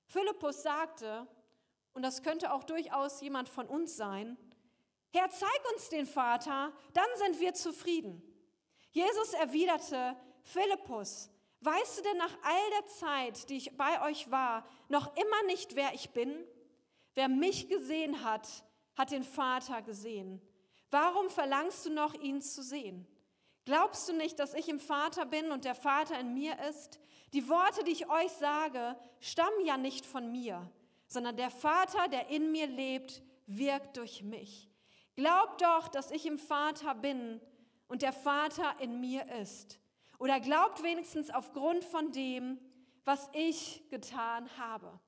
Philippus 0.06 0.64
sagte, 0.64 1.28
und 1.94 2.04
das 2.04 2.24
könnte 2.24 2.54
auch 2.54 2.64
durchaus 2.64 3.22
jemand 3.22 3.50
von 3.50 3.68
uns 3.68 3.98
sein, 3.98 4.38
Herr, 5.12 5.30
zeig 5.32 5.72
uns 5.74 5.90
den 5.90 6.06
Vater, 6.06 6.72
dann 6.94 7.08
sind 7.16 7.40
wir 7.40 7.54
zufrieden. 7.56 8.22
Jesus 8.92 9.34
erwiderte, 9.34 10.16
Philippus, 10.44 11.32
weißt 11.62 12.00
du 12.00 12.04
denn 12.04 12.18
nach 12.18 12.38
all 12.44 12.70
der 12.78 12.88
Zeit, 12.88 13.50
die 13.50 13.58
ich 13.58 13.78
bei 13.78 14.10
euch 14.10 14.32
war, 14.32 14.66
noch 14.88 15.16
immer 15.16 15.44
nicht, 15.48 15.76
wer 15.76 15.94
ich 15.94 16.12
bin? 16.12 16.34
Wer 17.16 17.28
mich 17.28 17.68
gesehen 17.68 18.24
hat, 18.24 18.48
hat 18.96 19.12
den 19.12 19.24
Vater 19.24 19.82
gesehen. 19.82 20.42
Warum 20.92 21.30
verlangst 21.30 21.86
du 21.86 21.90
noch, 21.90 22.14
ihn 22.14 22.42
zu 22.42 22.64
sehen? 22.64 23.08
Glaubst 23.66 24.10
du 24.10 24.14
nicht, 24.14 24.40
dass 24.40 24.54
ich 24.54 24.68
im 24.68 24.80
Vater 24.80 25.26
bin 25.26 25.52
und 25.52 25.66
der 25.66 25.76
Vater 25.76 26.20
in 26.20 26.34
mir 26.34 26.58
ist? 26.70 27.00
Die 27.34 27.48
Worte, 27.48 27.84
die 27.84 27.92
ich 27.92 28.10
euch 28.10 28.32
sage, 28.32 28.98
stammen 29.20 29.66
ja 29.66 29.78
nicht 29.78 30.06
von 30.06 30.32
mir, 30.32 30.72
sondern 31.08 31.38
der 31.38 31.52
Vater, 31.52 32.08
der 32.08 32.30
in 32.30 32.52
mir 32.52 32.68
lebt, 32.68 33.22
wirkt 33.46 33.98
durch 33.98 34.24
mich. 34.24 34.70
Glaubt 35.16 35.62
doch, 35.62 35.88
dass 35.88 36.12
ich 36.12 36.26
im 36.26 36.40
Vater 36.40 36.96
bin 36.96 37.42
und 37.88 38.02
der 38.02 38.14
Vater 38.14 38.76
in 38.80 39.00
mir 39.00 39.30
ist. 39.42 39.80
Oder 40.20 40.40
glaubt 40.40 40.84
wenigstens 40.84 41.32
aufgrund 41.32 41.84
von 41.84 42.12
dem, 42.12 42.60
was 43.06 43.30
ich 43.34 43.90
getan 43.90 44.50
habe. 44.58 45.00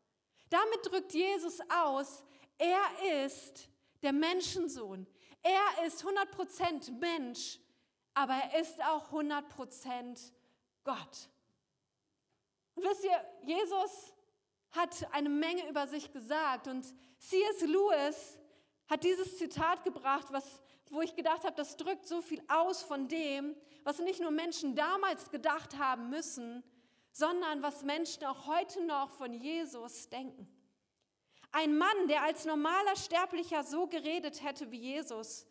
Damit 0.49 0.79
drückt 0.83 1.13
Jesus 1.13 1.59
aus, 1.69 2.23
er 2.57 3.25
ist 3.25 3.69
der 4.01 4.13
Menschensohn. 4.13 5.05
Er 5.43 5.85
ist 5.85 6.03
100% 6.03 6.91
Mensch, 6.99 7.59
aber 8.13 8.33
er 8.33 8.61
ist 8.61 8.81
auch 8.83 9.11
100% 9.11 10.31
Gott. 10.83 11.29
Und 12.75 12.83
wisst 12.83 13.03
ihr, 13.03 13.25
Jesus 13.43 14.13
hat 14.71 15.07
eine 15.13 15.29
Menge 15.29 15.67
über 15.69 15.87
sich 15.87 16.11
gesagt 16.11 16.67
und 16.67 16.85
C.S. 17.19 17.61
Lewis 17.61 18.39
hat 18.87 19.03
dieses 19.03 19.37
Zitat 19.37 19.83
gebracht, 19.83 20.27
was, 20.31 20.61
wo 20.91 21.01
ich 21.01 21.15
gedacht 21.15 21.43
habe, 21.43 21.55
das 21.55 21.77
drückt 21.77 22.07
so 22.07 22.21
viel 22.21 22.43
aus 22.47 22.83
von 22.83 23.07
dem, 23.07 23.55
was 23.83 23.99
nicht 23.99 24.19
nur 24.19 24.31
Menschen 24.31 24.75
damals 24.75 25.29
gedacht 25.31 25.77
haben 25.77 26.09
müssen, 26.09 26.63
sondern 27.11 27.61
was 27.63 27.83
Menschen 27.83 28.25
auch 28.25 28.45
heute 28.45 28.83
noch 28.85 29.09
von 29.09 29.33
Jesus 29.33 30.09
denken. 30.09 30.47
Ein 31.51 31.77
Mann, 31.77 32.07
der 32.07 32.23
als 32.23 32.45
normaler 32.45 32.95
Sterblicher 32.95 33.63
so 33.63 33.87
geredet 33.87 34.43
hätte 34.43 34.71
wie 34.71 34.79
Jesus, 34.79 35.45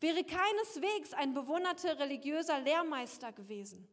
wäre 0.00 0.24
keineswegs 0.24 1.12
ein 1.12 1.34
bewunderter 1.34 1.98
religiöser 1.98 2.60
Lehrmeister 2.60 3.32
gewesen. 3.32 3.88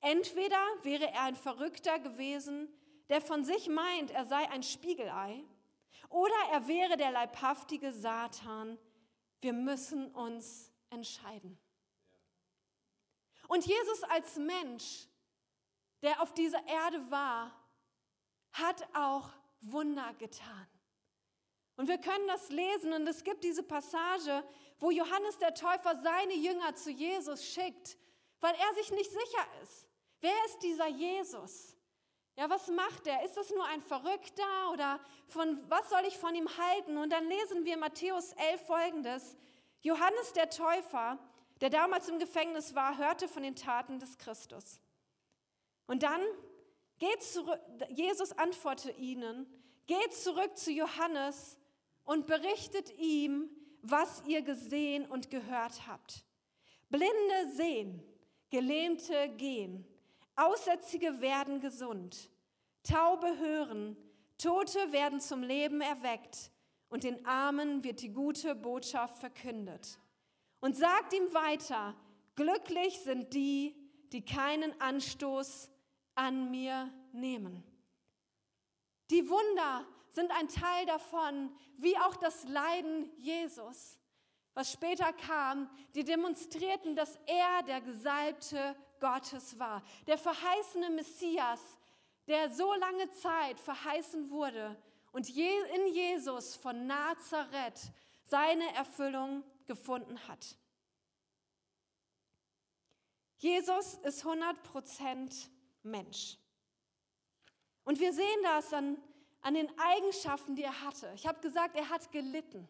Entweder 0.00 0.60
wäre 0.82 1.08
er 1.10 1.22
ein 1.24 1.36
Verrückter 1.36 1.98
gewesen, 1.98 2.68
der 3.08 3.20
von 3.20 3.44
sich 3.44 3.68
meint, 3.68 4.10
er 4.12 4.24
sei 4.24 4.48
ein 4.50 4.62
Spiegelei, 4.62 5.44
oder 6.08 6.34
er 6.52 6.66
wäre 6.66 6.96
der 6.96 7.12
leibhaftige 7.12 7.92
Satan. 7.92 8.78
Wir 9.40 9.52
müssen 9.52 10.12
uns 10.14 10.70
entscheiden. 10.90 11.58
Und 13.48 13.66
Jesus 13.66 14.02
als 14.04 14.36
Mensch, 14.36 15.08
der 16.02 16.22
auf 16.22 16.32
dieser 16.34 16.64
Erde 16.66 17.10
war, 17.10 17.52
hat 18.52 18.88
auch 18.94 19.30
Wunder 19.60 20.14
getan. 20.14 20.66
Und 21.76 21.88
wir 21.88 21.98
können 21.98 22.26
das 22.28 22.50
lesen 22.50 22.92
und 22.92 23.06
es 23.06 23.24
gibt 23.24 23.42
diese 23.42 23.62
Passage, 23.62 24.44
wo 24.78 24.90
Johannes 24.90 25.38
der 25.38 25.54
Täufer 25.54 25.96
seine 25.96 26.34
Jünger 26.34 26.74
zu 26.74 26.90
Jesus 26.90 27.44
schickt, 27.44 27.96
weil 28.40 28.54
er 28.54 28.74
sich 28.74 28.90
nicht 28.92 29.10
sicher 29.10 29.46
ist. 29.62 29.88
Wer 30.20 30.44
ist 30.46 30.58
dieser 30.62 30.88
Jesus? 30.88 31.76
Ja, 32.40 32.48
was 32.48 32.68
macht 32.68 33.06
er? 33.06 33.22
Ist 33.22 33.36
das 33.36 33.50
nur 33.50 33.66
ein 33.66 33.82
Verrückter 33.82 34.72
oder 34.72 34.98
von 35.28 35.62
was 35.68 35.90
soll 35.90 36.00
ich 36.08 36.16
von 36.16 36.34
ihm 36.34 36.48
halten? 36.56 36.96
Und 36.96 37.12
dann 37.12 37.28
lesen 37.28 37.66
wir 37.66 37.76
Matthäus 37.76 38.32
11 38.32 38.62
folgendes. 38.62 39.36
Johannes 39.82 40.32
der 40.32 40.48
Täufer, 40.48 41.18
der 41.60 41.68
damals 41.68 42.08
im 42.08 42.18
Gefängnis 42.18 42.74
war, 42.74 42.96
hörte 42.96 43.28
von 43.28 43.42
den 43.42 43.56
Taten 43.56 43.98
des 43.98 44.16
Christus. 44.16 44.80
Und 45.86 46.02
dann 46.02 46.22
geht 46.98 47.22
zurück, 47.22 47.60
Jesus 47.90 48.32
antwortete 48.32 48.92
ihnen, 48.92 49.46
geht 49.86 50.14
zurück 50.14 50.56
zu 50.56 50.72
Johannes 50.72 51.58
und 52.04 52.26
berichtet 52.26 52.90
ihm, 52.96 53.50
was 53.82 54.22
ihr 54.26 54.40
gesehen 54.40 55.04
und 55.04 55.28
gehört 55.28 55.86
habt. 55.86 56.24
Blinde 56.88 57.52
sehen, 57.52 58.02
Gelähmte 58.48 59.28
gehen, 59.36 59.84
Aussätzige 60.40 61.20
werden 61.20 61.60
gesund, 61.60 62.30
Taube 62.82 63.38
hören, 63.38 63.96
Tote 64.38 64.90
werden 64.90 65.20
zum 65.20 65.42
Leben 65.42 65.82
erweckt 65.82 66.50
und 66.88 67.04
den 67.04 67.26
Armen 67.26 67.84
wird 67.84 68.00
die 68.00 68.12
gute 68.12 68.54
Botschaft 68.54 69.18
verkündet. 69.18 69.98
Und 70.60 70.76
sagt 70.76 71.12
ihm 71.12 71.34
weiter, 71.34 71.94
glücklich 72.36 73.00
sind 73.00 73.34
die, 73.34 73.76
die 74.12 74.24
keinen 74.24 74.78
Anstoß 74.80 75.70
an 76.14 76.50
mir 76.50 76.90
nehmen. 77.12 77.62
Die 79.10 79.28
Wunder 79.28 79.86
sind 80.08 80.30
ein 80.32 80.48
Teil 80.48 80.86
davon, 80.86 81.54
wie 81.76 81.98
auch 81.98 82.16
das 82.16 82.44
Leiden 82.48 83.10
Jesus, 83.18 83.98
was 84.54 84.72
später 84.72 85.12
kam, 85.12 85.68
die 85.94 86.04
demonstrierten, 86.04 86.96
dass 86.96 87.18
er 87.26 87.62
der 87.64 87.82
Gesalbte 87.82 88.74
Gottes 89.00 89.58
war, 89.58 89.82
der 90.06 90.18
verheißene 90.18 90.90
Messias, 90.90 91.60
der 92.26 92.50
so 92.50 92.72
lange 92.74 93.10
Zeit 93.10 93.58
verheißen 93.58 94.30
wurde 94.30 94.76
und 95.12 95.28
in 95.28 95.86
Jesus 95.92 96.56
von 96.56 96.86
Nazareth 96.86 97.92
seine 98.24 98.72
Erfüllung 98.74 99.42
gefunden 99.66 100.18
hat. 100.28 100.56
Jesus 103.38 103.94
ist 104.04 104.24
100% 104.24 105.48
Mensch. 105.82 106.36
Und 107.84 107.98
wir 107.98 108.12
sehen 108.12 108.42
das 108.42 108.72
an, 108.72 109.02
an 109.40 109.54
den 109.54 109.70
Eigenschaften, 109.78 110.54
die 110.54 110.62
er 110.62 110.82
hatte. 110.82 111.10
Ich 111.14 111.26
habe 111.26 111.40
gesagt, 111.40 111.74
er 111.74 111.88
hat 111.88 112.12
gelitten. 112.12 112.68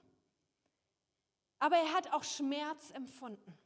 Aber 1.58 1.76
er 1.76 1.92
hat 1.92 2.12
auch 2.12 2.24
Schmerz 2.24 2.90
empfunden. 2.92 3.58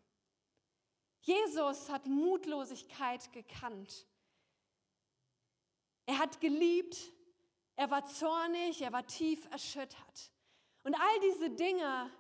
Jesus 1.25 1.91
hat 1.91 2.07
Mutlosigkeit 2.07 3.33
gekannt. 3.33 4.07
Er 6.07 6.19
hat 6.19 6.41
geliebt, 6.41 6.97
er 7.77 7.91
war 7.91 8.05
zornig, 8.07 8.83
er 8.83 8.93
war 8.93 9.07
tief 9.07 9.47
erschüttert. 9.51 10.31
Und 10.83 10.95
all 10.95 11.21
diese 11.21 11.51
Dinge, 11.51 12.11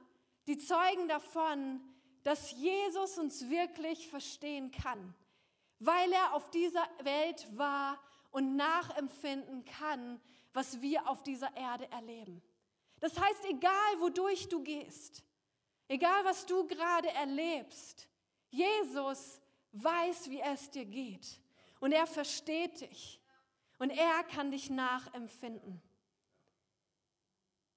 die 0.46 0.58
zeugen 0.58 1.06
davon, 1.08 1.80
dass 2.23 2.52
Jesus 2.52 3.18
uns 3.18 3.49
wirklich 3.50 4.08
verstehen 4.08 4.70
kann, 4.70 5.14
weil 5.78 6.11
er 6.12 6.34
auf 6.34 6.50
dieser 6.50 6.88
Welt 7.02 7.46
war 7.56 8.00
und 8.30 8.56
nachempfinden 8.56 9.64
kann, 9.64 10.20
was 10.54 10.80
wir 10.80 11.08
auf 11.08 11.23
dieser 11.23 11.54
Erde 11.56 11.90
erleben. 11.90 12.42
Das 13.00 13.18
heißt, 13.18 13.44
egal 13.44 14.00
wodurch 14.00 14.49
du 14.49 14.62
gehst, 14.62 15.23
Egal, 15.88 16.25
was 16.25 16.46
du 16.46 16.66
gerade 16.66 17.08
erlebst, 17.11 18.08
Jesus 18.54 19.40
weiß, 19.73 20.30
wie 20.30 20.40
es 20.40 20.70
dir 20.70 20.84
geht. 20.84 21.40
Und 21.80 21.92
er 21.92 22.06
versteht 22.06 22.80
dich. 22.80 23.20
Und 23.78 23.90
er 23.90 24.23
kann 24.25 24.50
dich 24.50 24.70
nachempfinden. 24.70 25.82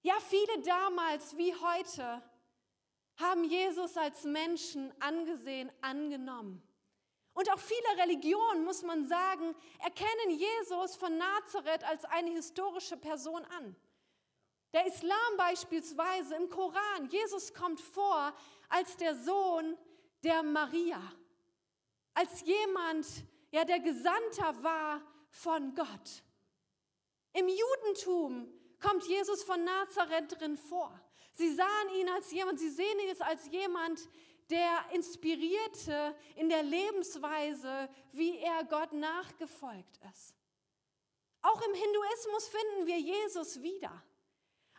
Ja, 0.04 0.14
viele 0.22 0.62
damals 0.62 1.36
wie 1.38 1.54
heute 1.56 2.22
haben 3.18 3.44
Jesus 3.44 3.98
als 3.98 4.24
Menschen 4.24 4.94
angesehen, 5.02 5.72
angenommen. 5.82 6.62
Und 7.34 7.52
auch 7.52 7.60
viele 7.60 8.04
Religionen, 8.04 8.64
muss 8.64 8.84
man 8.84 9.08
sagen, 9.08 9.56
erkennen 9.80 10.30
Jesus 10.30 10.96
von 10.96 11.18
Nazareth 11.18 11.84
als 11.84 12.06
eine 12.06 12.32
historische 12.32 12.98
Person 12.98 13.44
an. 13.46 13.76
Der 14.74 14.86
Islam 14.86 15.38
beispielsweise 15.38 16.36
im 16.36 16.50
Koran, 16.50 17.10
Jesus 17.10 17.54
kommt 17.54 17.82
vor 17.82 18.34
als 18.70 18.98
der 18.98 19.16
Sohn 19.16 19.78
der 20.28 20.44
Maria, 20.44 21.02
als 22.14 22.42
jemand, 22.42 23.08
ja, 23.50 23.64
der 23.64 23.80
Gesandter 23.80 24.62
war 24.62 25.02
von 25.30 25.74
Gott. 25.74 26.24
Im 27.32 27.48
Judentum 27.48 28.52
kommt 28.82 29.06
Jesus 29.06 29.44
von 29.44 29.64
Nazareth 29.64 30.38
drin 30.38 30.58
vor. 30.58 31.00
Sie 31.32 31.56
sahen 31.56 31.90
ihn 31.96 32.10
als 32.10 32.30
jemand, 32.32 32.60
sie 32.60 32.70
sehen 32.70 33.00
ihn 33.00 33.22
als 33.22 33.48
jemand, 33.48 34.10
der 34.50 34.86
inspirierte 34.92 36.14
in 36.36 36.50
der 36.50 36.64
Lebensweise, 36.64 37.88
wie 38.12 38.38
er 38.40 38.66
Gott 38.66 38.92
nachgefolgt 38.92 39.98
ist. 40.12 40.36
Auch 41.42 41.62
im 41.62 41.74
Hinduismus 41.74 42.50
finden 42.50 42.88
wir 42.88 43.00
Jesus 43.00 43.62
wieder. 43.62 44.04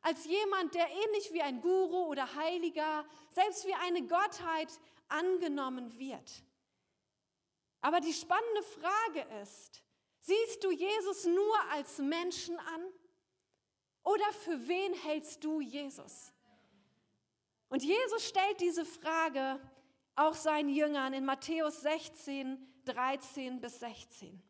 Als 0.02 0.26
jemand, 0.26 0.74
der 0.74 0.88
ähnlich 0.90 1.32
wie 1.32 1.40
ein 1.40 1.62
Guru 1.62 2.08
oder 2.08 2.34
Heiliger, 2.34 3.06
selbst 3.30 3.66
wie 3.66 3.74
eine 3.74 4.06
Gottheit 4.06 4.68
angenommen 5.08 5.98
wird. 5.98 6.44
Aber 7.80 8.00
die 8.00 8.12
spannende 8.12 8.62
Frage 8.62 9.26
ist, 9.42 9.82
siehst 10.20 10.64
du 10.64 10.70
Jesus 10.70 11.24
nur 11.26 11.60
als 11.70 11.98
Menschen 11.98 12.58
an 12.58 12.82
oder 14.02 14.32
für 14.44 14.66
wen 14.66 14.94
hältst 14.94 15.44
du 15.44 15.60
Jesus? 15.60 16.32
Und 17.68 17.82
Jesus 17.82 18.26
stellt 18.26 18.60
diese 18.60 18.84
Frage 18.84 19.60
auch 20.16 20.34
seinen 20.34 20.70
Jüngern 20.70 21.12
in 21.12 21.24
Matthäus 21.24 21.82
16, 21.82 22.58
13 22.86 23.60
bis 23.60 23.78
16. 23.80 24.42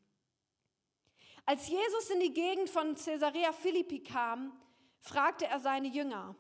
Als 1.44 1.68
Jesus 1.68 2.10
in 2.10 2.20
die 2.20 2.32
Gegend 2.32 2.70
von 2.70 2.94
Caesarea 2.94 3.52
Philippi 3.52 4.02
kam, 4.02 4.52
fragte 5.00 5.46
er 5.46 5.60
seine 5.60 5.88
Jünger, 5.88 6.36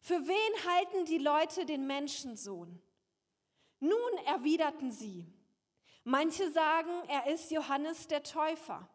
für 0.00 0.26
wen 0.26 0.70
halten 0.70 1.04
die 1.04 1.18
Leute 1.18 1.66
den 1.66 1.86
Menschensohn? 1.86 2.80
Nun 3.80 4.18
erwiderten 4.26 4.90
sie, 4.90 5.26
manche 6.04 6.50
sagen, 6.50 6.90
er 7.08 7.32
ist 7.32 7.50
Johannes 7.50 8.08
der 8.08 8.22
Täufer, 8.22 8.88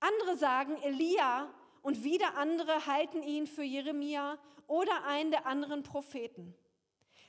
andere 0.00 0.36
sagen 0.36 0.76
Elia 0.82 1.52
und 1.82 2.02
wieder 2.02 2.36
andere 2.36 2.86
halten 2.86 3.22
ihn 3.22 3.46
für 3.46 3.62
Jeremia 3.62 4.38
oder 4.66 5.04
einen 5.04 5.30
der 5.30 5.46
anderen 5.46 5.82
Propheten. 5.82 6.54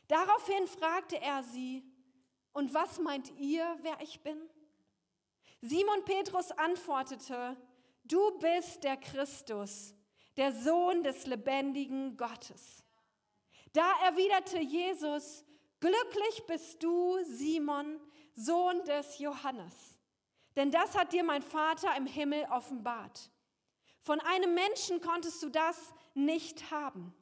Daraufhin 0.08 0.68
fragte 0.68 1.20
er 1.22 1.44
sie, 1.44 1.84
und 2.54 2.74
was 2.74 3.00
meint 3.00 3.32
ihr, 3.38 3.78
wer 3.82 4.02
ich 4.02 4.22
bin? 4.22 4.40
Simon 5.62 6.04
Petrus 6.06 6.52
antwortete, 6.52 7.56
du 8.04 8.40
bist 8.40 8.84
der 8.84 8.98
Christus, 8.98 9.94
der 10.38 10.54
Sohn 10.54 11.04
des 11.04 11.28
lebendigen 11.28 12.18
Gottes. 12.18 12.84
Da 13.74 13.92
erwiderte 14.06 14.60
Jesus, 14.60 15.46
glücklich 15.80 16.44
bist 16.48 16.84
du, 16.84 17.18
Simon, 17.24 18.00
Sohn 18.34 18.84
des 18.86 19.20
Johannes, 19.20 20.00
denn 20.56 20.72
das 20.72 20.98
hat 20.98 21.14
dir 21.14 21.24
mein 21.24 21.42
Vater 21.42 21.96
im 21.98 22.06
Himmel 22.06 22.46
offenbart. 22.52 23.32
Von 24.00 24.20
einem 24.22 24.54
Menschen 24.54 25.02
konntest 25.02 25.44
du 25.44 25.50
das 25.50 25.94
nicht 26.14 26.72
haben. 26.72 27.14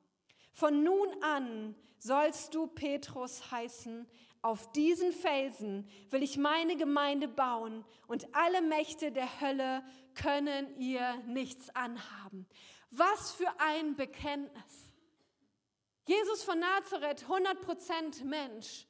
Von 0.53 0.83
nun 0.83 1.23
an 1.23 1.75
sollst 1.99 2.53
du 2.53 2.67
Petrus 2.67 3.51
heißen. 3.51 4.07
Auf 4.41 4.71
diesen 4.73 5.11
Felsen 5.11 5.89
will 6.11 6.21
ich 6.21 6.37
meine 6.37 6.77
Gemeinde 6.77 7.27
bauen 7.27 7.83
und 8.07 8.33
alle 8.35 8.61
Mächte 8.61 9.11
der 9.11 9.41
Hölle 9.41 9.83
können 10.13 10.79
ihr 10.79 11.15
nichts 11.25 11.75
anhaben. 11.75 12.47
Was 12.91 13.31
für 13.31 13.51
ein 13.59 13.95
Bekenntnis. 13.95 14.84
Jesus 16.05 16.43
von 16.43 16.59
Nazareth, 16.59 17.25
100% 17.25 18.23
Mensch, 18.23 18.87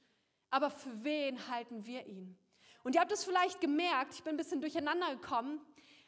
aber 0.50 0.70
für 0.70 1.04
wen 1.04 1.48
halten 1.48 1.86
wir 1.86 2.06
ihn? 2.06 2.38
Und 2.84 2.96
ihr 2.96 3.02
habt 3.02 3.12
es 3.12 3.24
vielleicht 3.24 3.62
gemerkt, 3.62 4.14
ich 4.14 4.24
bin 4.24 4.36
ein 4.36 4.38
bisschen 4.38 4.62
durcheinander 4.62 5.16
gekommen, 5.16 5.66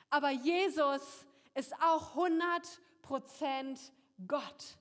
aber 0.09 0.29
Jesus 0.29 1.25
ist 1.53 1.73
auch 1.81 2.15
100% 2.15 3.91
Gott. 4.27 4.77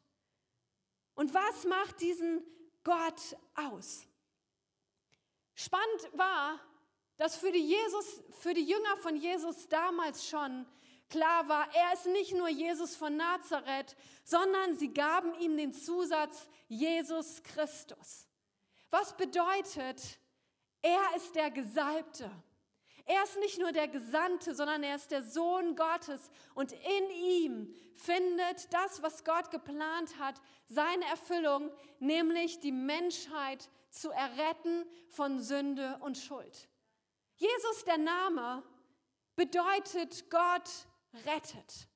Und 1.14 1.32
was 1.32 1.64
macht 1.64 2.00
diesen 2.00 2.44
Gott 2.84 3.36
aus? 3.54 4.06
Spannend 5.54 6.10
war, 6.12 6.60
dass 7.16 7.36
für 7.36 7.50
die, 7.50 7.66
Jesus, 7.66 8.22
für 8.40 8.52
die 8.52 8.64
Jünger 8.64 8.96
von 8.98 9.16
Jesus 9.16 9.68
damals 9.68 10.28
schon 10.28 10.66
klar 11.08 11.48
war, 11.48 11.66
er 11.74 11.92
ist 11.92 12.06
nicht 12.06 12.34
nur 12.34 12.48
Jesus 12.48 12.96
von 12.96 13.16
Nazareth, 13.16 13.96
sondern 14.24 14.76
sie 14.76 14.92
gaben 14.92 15.34
ihm 15.40 15.56
den 15.56 15.72
Zusatz 15.72 16.48
Jesus 16.68 17.42
Christus. 17.42 18.26
Was 18.90 19.16
bedeutet, 19.16 20.18
er 20.82 21.16
ist 21.16 21.34
der 21.34 21.50
Gesalbte. 21.50 22.30
Er 23.08 23.22
ist 23.22 23.38
nicht 23.38 23.58
nur 23.60 23.70
der 23.70 23.86
Gesandte, 23.86 24.54
sondern 24.54 24.82
er 24.82 24.96
ist 24.96 25.12
der 25.12 25.22
Sohn 25.22 25.76
Gottes. 25.76 26.30
Und 26.54 26.72
in 26.72 27.10
ihm 27.10 27.74
findet 27.96 28.72
das, 28.72 29.00
was 29.00 29.24
Gott 29.24 29.50
geplant 29.52 30.18
hat, 30.18 30.40
seine 30.66 31.04
Erfüllung, 31.06 31.70
nämlich 32.00 32.58
die 32.58 32.72
Menschheit 32.72 33.68
zu 33.90 34.10
erretten 34.10 34.84
von 35.08 35.40
Sünde 35.40 35.98
und 36.00 36.18
Schuld. 36.18 36.68
Jesus, 37.36 37.84
der 37.84 37.98
Name, 37.98 38.64
bedeutet 39.36 40.28
Gott 40.30 40.68
rettet. 41.24 41.88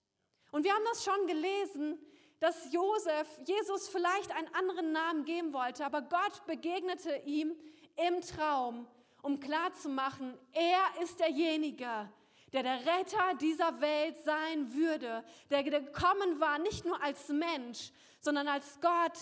Und 0.50 0.64
wir 0.64 0.72
haben 0.72 0.84
das 0.90 1.04
schon 1.04 1.26
gelesen, 1.26 1.98
dass 2.38 2.72
Josef 2.72 3.28
Jesus 3.46 3.88
vielleicht 3.88 4.32
einen 4.32 4.52
anderen 4.54 4.92
Namen 4.92 5.24
geben 5.24 5.52
wollte, 5.52 5.84
aber 5.84 6.02
Gott 6.02 6.44
begegnete 6.46 7.16
ihm 7.24 7.54
im 7.96 8.20
Traum 8.22 8.88
um 9.22 9.40
klarzumachen, 9.40 10.36
er 10.52 11.02
ist 11.02 11.20
derjenige, 11.20 12.10
der 12.52 12.62
der 12.62 12.86
Retter 12.86 13.34
dieser 13.40 13.80
Welt 13.80 14.16
sein 14.24 14.74
würde, 14.74 15.24
der 15.50 15.62
gekommen 15.62 16.40
war, 16.40 16.58
nicht 16.58 16.84
nur 16.84 17.00
als 17.02 17.28
Mensch, 17.28 17.92
sondern 18.20 18.48
als 18.48 18.80
Gott, 18.80 19.18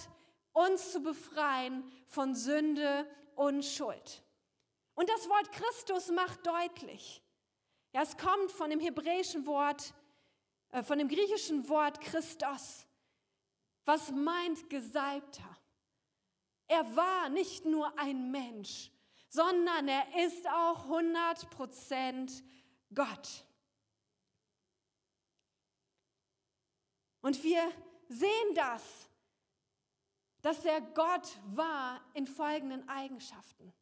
uns 0.53 0.93
zu 0.93 1.01
befreien 1.01 1.91
von 2.07 2.35
Sünde 2.35 3.09
und 3.37 3.65
Schuld. 3.65 4.23
Und 4.95 5.09
das 5.09 5.29
Wort 5.29 5.53
Christus 5.53 6.11
macht 6.11 6.47
deutlich, 6.47 7.23
es 8.03 8.17
kommt 8.17 8.53
von 8.53 8.71
dem 8.71 8.79
hebräischen 8.79 9.45
Wort, 9.47 9.93
äh, 10.71 10.83
von 10.83 10.99
dem 10.99 11.09
griechischen 11.09 11.69
Wort 11.69 12.01
Christos, 12.01 12.87
was 13.85 14.11
meint 14.13 14.71
Gesalbter. 14.71 15.57
Er 16.69 16.95
war 16.95 17.29
nicht 17.29 17.65
nur 17.65 17.99
ein 17.99 18.31
Mensch, 18.31 18.93
sondern 19.29 19.89
er 19.89 20.25
ist 20.25 20.47
auch 20.49 20.87
100% 20.87 22.43
Gott. 22.95 23.45
Und 27.21 27.43
wir 27.43 27.73
sehen 28.09 28.55
das, 28.55 29.09
dass 30.41 30.65
er 30.65 30.81
Gott 30.81 31.37
war 31.47 32.01
in 32.15 32.27
folgenden 32.27 32.89
Eigenschaften. 32.89 33.73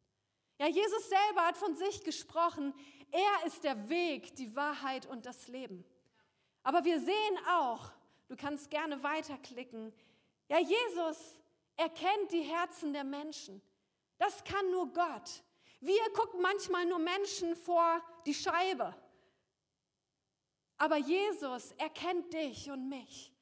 Ja, 0.59 0.67
Jesus 0.67 1.07
selber 1.07 1.45
hat 1.45 1.57
von 1.57 1.75
sich 1.75 2.03
gesprochen, 2.03 2.73
er 3.11 3.45
ist 3.45 3.63
der 3.63 3.89
Weg, 3.89 4.35
die 4.35 4.55
Wahrheit 4.55 5.05
und 5.05 5.25
das 5.25 5.47
Leben. 5.47 5.85
Aber 6.63 6.83
wir 6.83 6.99
sehen 6.99 7.37
auch, 7.49 7.91
du 8.27 8.35
kannst 8.35 8.69
gerne 8.69 9.01
weiterklicken, 9.03 9.93
ja, 10.49 10.59
Jesus 10.59 11.41
erkennt 11.75 12.31
die 12.31 12.41
Herzen 12.41 12.93
der 12.93 13.03
Menschen. 13.03 13.61
Das 14.17 14.43
kann 14.43 14.71
nur 14.71 14.91
Gott. 14.91 15.43
Wir 15.79 16.11
gucken 16.13 16.41
manchmal 16.41 16.85
nur 16.85 16.99
Menschen 16.99 17.55
vor 17.55 18.01
die 18.25 18.33
Scheibe. 18.33 18.95
Aber 20.77 20.97
Jesus 20.97 21.71
erkennt 21.73 22.33
dich 22.33 22.69
und 22.69 22.87
mich. 22.87 23.33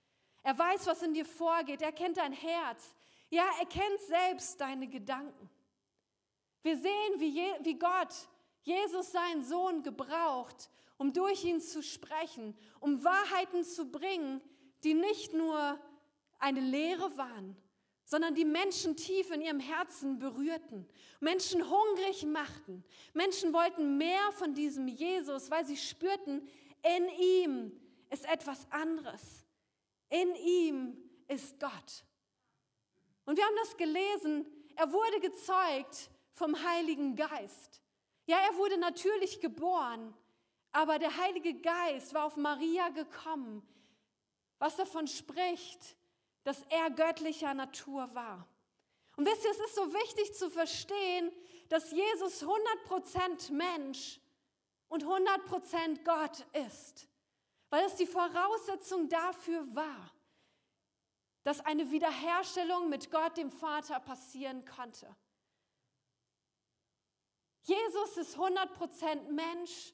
Er 0.44 0.58
weiß, 0.58 0.88
was 0.88 1.02
in 1.02 1.14
dir 1.14 1.26
vorgeht. 1.26 1.82
Er 1.82 1.92
kennt 1.92 2.18
dein 2.18 2.34
Herz. 2.34 2.96
Ja, 3.30 3.46
er 3.60 3.66
kennt 3.66 4.00
selbst 4.02 4.60
deine 4.62 4.88
Gedanken. 4.88 5.50
Wir 6.62 6.78
sehen, 6.78 7.20
wie, 7.20 7.30
Je 7.30 7.54
wie 7.62 7.78
Gott 7.78 8.28
Jesus, 8.66 9.12
seinen 9.12 9.44
Sohn, 9.44 9.84
gebraucht, 9.84 10.72
um 10.98 11.14
durch 11.14 11.44
ihn 11.44 11.62
zu 11.62 11.84
sprechen, 11.84 12.58
um 12.80 13.04
Wahrheiten 13.04 13.64
zu 13.64 13.92
bringen, 13.92 14.42
die 14.84 14.96
nicht 14.96 15.34
nur 15.34 15.80
eine 16.40 16.62
Lehre 16.62 17.16
waren, 17.16 17.56
sondern 18.06 18.34
die 18.34 18.46
Menschen 18.46 18.98
tief 18.98 19.30
in 19.30 19.42
ihrem 19.42 19.60
Herzen 19.60 20.18
berührten, 20.18 20.88
Menschen 21.20 21.70
hungrig 21.70 22.26
machten. 22.26 22.84
Menschen 23.14 23.54
wollten 23.54 23.98
mehr 23.98 24.32
von 24.32 24.56
diesem 24.56 24.88
Jesus, 24.88 25.52
weil 25.52 25.66
sie 25.66 25.78
spürten, 25.78 26.48
in 26.82 27.10
ihm 27.20 27.72
ist 28.10 28.28
etwas 28.28 28.66
anderes. 28.72 29.46
In 30.10 30.36
ihm 30.36 30.98
ist 31.28 31.60
Gott. 31.60 32.04
Und 33.26 33.38
wir 33.38 33.46
haben 33.46 33.56
das 33.58 33.78
gelesen, 33.78 34.46
er 34.76 34.92
wurde 34.92 35.20
gezeugt 35.20 36.10
vom 36.32 36.56
Heiligen 36.64 37.16
Geist. 37.16 37.82
Ja, 38.26 38.38
er 38.40 38.58
wurde 38.58 38.78
natürlich 38.78 39.40
geboren, 39.40 40.14
aber 40.72 41.00
der 41.00 41.16
Heilige 41.18 41.54
Geist 41.54 42.14
war 42.14 42.26
auf 42.26 42.38
Maria 42.38 42.90
gekommen, 42.90 43.62
was 44.58 44.76
davon 44.76 45.08
spricht, 45.08 45.96
dass 46.44 46.62
er 46.70 46.90
göttlicher 46.90 47.54
Natur 47.54 48.14
war. 48.14 48.48
Und 49.16 49.26
wisst 49.26 49.46
ihr, 49.46 49.52
es 49.52 49.60
ist 49.60 49.76
so 49.76 49.94
wichtig 49.94 50.34
zu 50.34 50.50
verstehen, 50.50 51.32
dass 51.70 51.92
Jesus 51.92 52.44
100% 52.44 53.54
Mensch 53.54 54.20
und 54.90 55.04
100% 55.04 56.04
Gott 56.04 56.46
ist, 56.68 57.08
weil 57.70 57.86
es 57.86 57.96
die 57.96 58.08
Voraussetzung 58.08 59.08
dafür 59.10 59.64
war, 59.76 60.12
dass 61.44 61.62
eine 61.62 61.90
Wiederherstellung 61.92 62.90
mit 62.90 63.12
Gott, 63.12 63.38
dem 63.38 63.52
Vater, 63.52 64.00
passieren 64.00 64.66
konnte. 64.66 65.16
Jesus 67.66 68.18
ist 68.18 68.38
100% 68.38 69.32
Mensch 69.32 69.94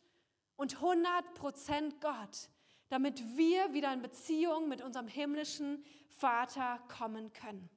und 0.55 0.77
100% 0.77 1.99
Gott 1.99 2.49
damit 2.91 3.23
wir 3.37 3.71
wieder 3.71 3.93
in 3.93 4.01
Beziehung 4.01 4.67
mit 4.67 4.81
unserem 4.81 5.07
himmlischen 5.07 5.83
Vater 6.09 6.77
kommen 6.89 7.31
können. 7.31 7.69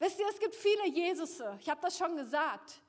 Wisst 0.00 0.18
ihr, 0.18 0.26
es 0.28 0.40
gibt 0.40 0.56
viele 0.56 0.88
Jesusse, 0.88 1.56
ich 1.60 1.68
habe 1.68 1.80
das 1.80 1.96
schon 1.96 2.16
gesagt. 2.16 2.82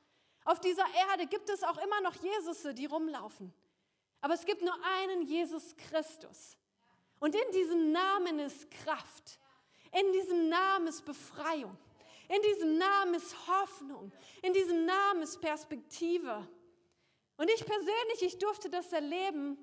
Auf 0.45 0.59
dieser 0.59 0.85
Erde 1.11 1.27
gibt 1.27 1.49
es 1.49 1.61
auch 1.61 1.77
immer 1.77 2.01
noch 2.01 2.15
Jesusse, 2.15 2.73
die 2.73 2.87
rumlaufen. 2.87 3.53
Aber 4.21 4.33
es 4.33 4.43
gibt 4.43 4.63
nur 4.63 4.73
einen 4.83 5.21
Jesus 5.21 5.75
Christus. 5.75 6.57
Und 7.19 7.35
in 7.35 7.51
diesem 7.53 7.91
Namen 7.91 8.39
ist 8.39 8.71
Kraft. 8.71 9.39
In 9.91 10.11
diesem 10.13 10.49
Namen 10.49 10.87
ist 10.87 11.05
Befreiung. 11.05 11.77
In 12.29 12.41
diesem 12.43 12.77
Namen 12.77 13.15
ist 13.15 13.35
Hoffnung. 13.47 14.11
In 14.43 14.53
diesem 14.53 14.85
Namen 14.85 15.23
ist 15.23 15.41
Perspektive. 15.41 16.47
Und 17.37 17.49
ich 17.49 17.65
persönlich, 17.65 18.21
ich 18.21 18.37
durfte 18.37 18.69
das 18.69 18.93
erleben, 18.93 19.57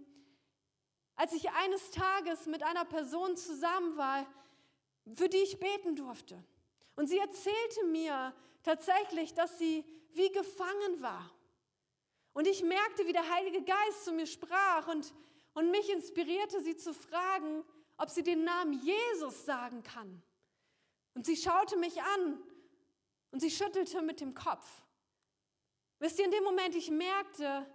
als 1.14 1.32
ich 1.32 1.48
eines 1.50 1.92
Tages 1.92 2.46
mit 2.46 2.64
einer 2.64 2.84
Person 2.84 3.36
zusammen 3.36 3.96
war, 3.96 4.26
für 5.14 5.28
die 5.28 5.38
ich 5.38 5.60
beten 5.60 5.94
durfte. 5.94 6.42
Und 6.96 7.06
sie 7.06 7.18
erzählte 7.18 7.84
mir 7.84 8.34
tatsächlich, 8.64 9.32
dass 9.32 9.58
sie 9.58 9.84
wie 10.14 10.32
gefangen 10.32 11.00
war. 11.00 11.30
Und 12.32 12.48
ich 12.48 12.64
merkte, 12.64 13.06
wie 13.06 13.12
der 13.12 13.30
Heilige 13.30 13.62
Geist 13.62 14.04
zu 14.04 14.12
mir 14.12 14.26
sprach 14.26 14.88
und, 14.88 15.14
und 15.54 15.70
mich 15.70 15.88
inspirierte, 15.88 16.60
sie 16.62 16.76
zu 16.76 16.92
fragen, 16.92 17.64
ob 17.96 18.10
sie 18.10 18.24
den 18.24 18.42
Namen 18.42 18.72
Jesus 18.72 19.44
sagen 19.44 19.84
kann. 19.84 20.20
Und 21.14 21.24
sie 21.24 21.36
schaute 21.36 21.76
mich 21.76 22.02
an 22.02 22.42
und 23.30 23.40
sie 23.40 23.50
schüttelte 23.50 24.02
mit 24.02 24.20
dem 24.20 24.34
Kopf. 24.34 24.82
Wisst 25.98 26.18
ihr, 26.18 26.26
in 26.26 26.30
dem 26.30 26.44
Moment, 26.44 26.74
ich 26.74 26.90
merkte, 26.90 27.66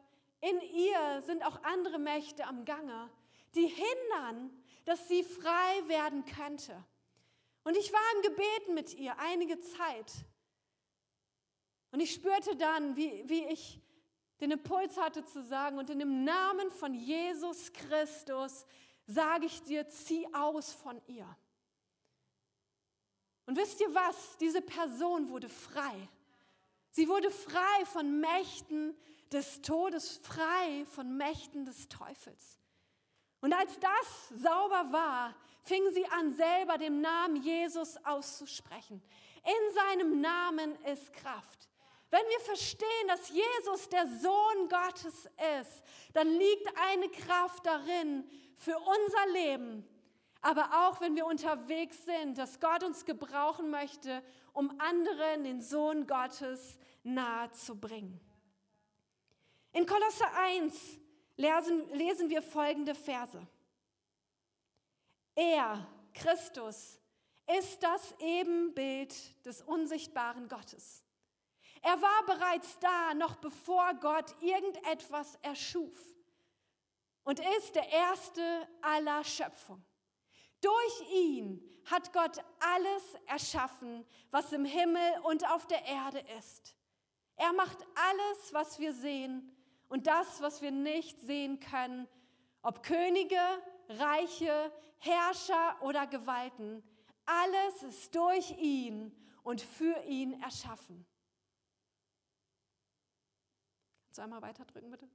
in 0.41 0.59
ihr 0.61 1.21
sind 1.21 1.43
auch 1.43 1.61
andere 1.63 1.99
Mächte 1.99 2.45
am 2.45 2.65
Gange, 2.65 3.09
die 3.55 3.67
hindern, 3.67 4.51
dass 4.85 5.07
sie 5.07 5.23
frei 5.23 5.87
werden 5.87 6.25
könnte. 6.25 6.83
Und 7.63 7.77
ich 7.77 7.91
war 7.93 7.99
im 8.15 8.21
Gebet 8.23 8.69
mit 8.73 8.93
ihr 8.95 9.17
einige 9.19 9.59
Zeit. 9.59 10.11
Und 11.91 11.99
ich 11.99 12.13
spürte 12.13 12.55
dann, 12.55 12.95
wie, 12.95 13.23
wie 13.27 13.45
ich 13.45 13.79
den 14.39 14.51
Impuls 14.51 14.97
hatte 14.97 15.23
zu 15.23 15.43
sagen, 15.43 15.77
und 15.77 15.89
in 15.89 15.99
dem 15.99 16.23
Namen 16.23 16.71
von 16.71 16.93
Jesus 16.93 17.71
Christus 17.73 18.65
sage 19.05 19.45
ich 19.45 19.61
dir, 19.61 19.87
zieh 19.87 20.27
aus 20.33 20.73
von 20.73 20.99
ihr. 21.07 21.27
Und 23.45 23.57
wisst 23.57 23.81
ihr 23.81 23.93
was? 23.93 24.37
Diese 24.37 24.61
Person 24.61 25.29
wurde 25.29 25.49
frei. 25.49 26.07
Sie 26.91 27.07
wurde 27.07 27.31
frei 27.31 27.85
von 27.85 28.19
Mächten 28.19 28.95
des 29.31 29.61
Todes, 29.61 30.17
frei 30.17 30.85
von 30.87 31.17
Mächten 31.17 31.65
des 31.65 31.87
Teufels. 31.87 32.59
Und 33.39 33.53
als 33.53 33.71
das 33.79 34.41
sauber 34.41 34.91
war, 34.91 35.35
fing 35.63 35.81
sie 35.91 36.05
an, 36.05 36.33
selber 36.33 36.77
den 36.77 37.01
Namen 37.01 37.37
Jesus 37.37 37.97
auszusprechen. 38.05 39.01
In 39.43 39.73
seinem 39.73 40.21
Namen 40.21 40.75
ist 40.85 41.11
Kraft. 41.13 41.69
Wenn 42.11 42.27
wir 42.27 42.39
verstehen, 42.41 43.07
dass 43.07 43.29
Jesus 43.29 43.87
der 43.89 44.05
Sohn 44.05 44.67
Gottes 44.69 45.29
ist, 45.59 45.83
dann 46.13 46.27
liegt 46.27 46.67
eine 46.77 47.09
Kraft 47.09 47.65
darin 47.65 48.29
für 48.57 48.77
unser 48.77 49.27
Leben, 49.31 49.87
aber 50.41 50.87
auch 50.87 51.01
wenn 51.01 51.15
wir 51.15 51.25
unterwegs 51.25 52.05
sind, 52.05 52.37
dass 52.37 52.59
Gott 52.59 52.83
uns 52.83 53.05
gebrauchen 53.05 53.69
möchte, 53.69 54.23
um 54.53 54.79
anderen 54.79 55.43
den 55.43 55.61
Sohn 55.61 56.07
Gottes 56.07 56.77
nahe 57.03 57.51
zu 57.51 57.79
bringen. 57.79 58.19
In 59.73 59.85
Kolosse 59.85 60.25
1 60.33 60.99
lesen, 61.37 61.89
lesen 61.93 62.29
wir 62.29 62.41
folgende 62.41 62.95
Verse. 62.95 63.39
Er, 65.35 65.87
Christus, 66.13 66.99
ist 67.57 67.81
das 67.81 68.15
Ebenbild 68.19 69.45
des 69.45 69.61
unsichtbaren 69.61 70.47
Gottes. 70.47 71.03
Er 71.81 72.01
war 72.01 72.25
bereits 72.25 72.77
da, 72.79 73.13
noch 73.13 73.35
bevor 73.37 73.93
Gott 73.95 74.35
irgendetwas 74.41 75.35
erschuf 75.41 75.97
und 77.23 77.39
ist 77.57 77.75
der 77.75 77.89
Erste 77.89 78.67
aller 78.81 79.23
Schöpfung. 79.23 79.83
Durch 80.61 81.11
ihn 81.11 81.61
hat 81.85 82.13
Gott 82.13 82.37
alles 82.59 83.03
erschaffen, 83.25 84.05
was 84.29 84.53
im 84.53 84.65
Himmel 84.65 85.19
und 85.23 85.47
auf 85.49 85.67
der 85.67 85.83
Erde 85.85 86.19
ist. 86.37 86.75
Er 87.35 87.53
macht 87.53 87.77
alles, 87.95 88.53
was 88.53 88.79
wir 88.79 88.93
sehen 88.93 89.55
und 89.89 90.07
das, 90.07 90.41
was 90.41 90.61
wir 90.61 90.71
nicht 90.71 91.19
sehen 91.19 91.59
können, 91.59 92.07
ob 92.61 92.83
Könige, 92.83 93.41
Reiche, 93.89 94.71
Herrscher 94.99 95.81
oder 95.81 96.05
Gewalten, 96.05 96.83
alles 97.25 97.83
ist 97.83 98.15
durch 98.15 98.51
ihn 98.51 99.15
und 99.43 99.61
für 99.61 99.99
ihn 100.03 100.39
erschaffen. 100.41 101.05
Kannst 104.05 104.19
du 104.19 104.21
einmal 104.21 104.41
weiterdrücken, 104.41 104.91
bitte? 104.91 105.09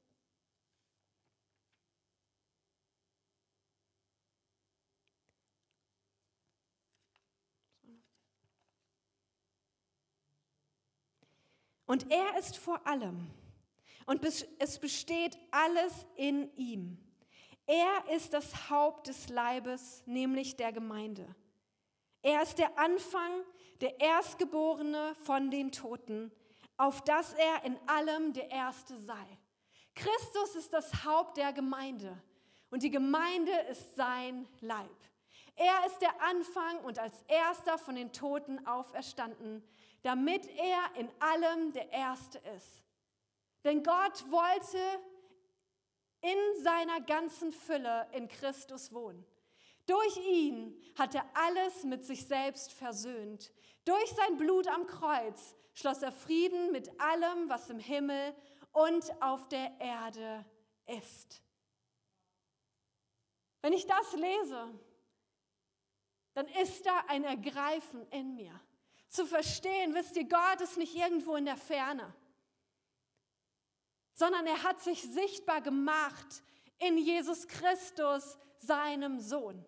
Und 11.87 12.11
er 12.11 12.37
ist 12.39 12.59
vor 12.59 12.87
allem 12.87 13.31
und 14.07 14.25
es 14.59 14.79
besteht 14.79 15.37
alles 15.51 16.07
in 16.17 16.55
ihm. 16.57 16.99
Er 17.67 18.15
ist 18.15 18.33
das 18.33 18.71
Haupt 18.71 19.09
des 19.09 19.29
Leibes, 19.29 20.03
nämlich 20.07 20.57
der 20.57 20.73
Gemeinde. 20.73 21.27
Er 22.23 22.43
ist 22.43 22.59
der 22.59 22.79
Anfang, 22.79 23.33
der 23.81 24.01
Erstgeborene 24.01 25.15
von 25.25 25.51
den 25.51 25.73
Toten, 25.73 26.31
auf 26.77 27.03
dass 27.03 27.33
er 27.35 27.65
in 27.65 27.79
allem 27.89 28.33
der 28.33 28.51
Erste 28.51 28.97
sei. 28.97 29.39
Christus 29.95 30.55
ist 30.57 30.73
das 30.73 31.05
Haupt 31.05 31.37
der 31.37 31.53
Gemeinde 31.53 32.17
und 32.71 32.83
die 32.83 32.91
Gemeinde 32.91 33.53
ist 33.71 33.97
sein 33.97 34.47
Leib. 34.61 34.97
Er 35.57 35.87
ist 35.87 35.99
der 36.01 36.21
Anfang 36.23 36.79
und 36.85 36.99
als 36.99 37.23
Erster 37.29 37.79
von 37.79 37.97
den 37.97 38.13
Toten 38.13 38.65
auferstanden, 38.67 39.65
damit 40.03 40.47
er 40.57 40.95
in 40.97 41.11
allem 41.21 41.73
der 41.73 41.91
Erste 41.93 42.39
ist. 42.57 42.85
Denn 43.65 43.83
Gott 43.83 44.31
wollte 44.31 44.79
in 46.21 46.63
seiner 46.63 47.01
ganzen 47.01 47.53
Fülle 47.53 48.09
in 48.13 48.29
Christus 48.29 48.93
wohnen. 48.93 49.25
Durch 49.87 50.17
ihn 50.17 50.81
hat 50.97 51.15
er 51.15 51.25
alles 51.35 51.85
mit 51.85 52.05
sich 52.05 52.27
selbst 52.27 52.73
versöhnt. 52.73 53.53
Durch 53.85 54.11
sein 54.11 54.37
Blut 54.37 54.67
am 54.67 54.87
Kreuz 54.87 55.55
schloss 55.75 56.03
er 56.03 56.13
Frieden 56.13 56.73
mit 56.73 57.01
allem, 57.01 57.49
was 57.49 57.71
im 57.71 57.79
Himmel 57.79 58.35
und 58.73 59.23
auf 59.23 59.49
der 59.49 59.79
Erde 59.79 60.45
ist. 60.87 61.43
Wenn 63.63 63.73
ich 63.73 63.87
das 63.87 64.13
lese, 64.15 64.79
dann 66.35 66.47
ist 66.49 66.85
da 66.85 67.05
ein 67.09 67.25
Ergreifen 67.25 68.07
in 68.11 68.35
mir. 68.37 68.61
Zu 69.09 69.27
verstehen, 69.27 69.95
wisst 69.95 70.17
ihr, 70.17 70.29
Gott 70.29 70.61
ist 70.61 70.77
nicht 70.77 70.95
irgendwo 70.95 71.37
in 71.37 71.45
der 71.45 71.57
Ferne 71.57 72.15
sondern 74.17 74.47
er 74.47 74.63
hat 74.63 74.81
sich 74.81 75.03
sichtbar 75.03 75.61
gemacht 75.61 76.43
in 76.79 76.99
Jesus 76.99 77.47
Christus, 77.47 78.39
seinem 78.59 79.21
Sohn. 79.21 79.65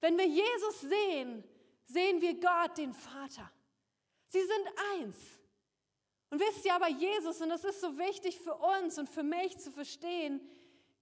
Wenn 0.00 0.16
wir 0.18 0.26
Jesus 0.26 0.80
sehen, 0.82 1.42
sehen 1.86 2.20
wir 2.20 2.38
Gott, 2.38 2.76
den 2.76 2.92
Vater. 2.92 3.50
Sie 4.26 4.42
sind 4.42 4.68
eins. 4.92 5.16
Und 6.30 6.38
wisst 6.38 6.66
ihr 6.66 6.74
aber, 6.74 6.88
Jesus, 6.88 7.40
und 7.40 7.48
das 7.48 7.64
ist 7.64 7.80
so 7.80 7.96
wichtig 7.96 8.38
für 8.38 8.54
uns 8.54 8.98
und 8.98 9.08
für 9.08 9.22
mich 9.22 9.58
zu 9.58 9.72
verstehen, 9.72 10.46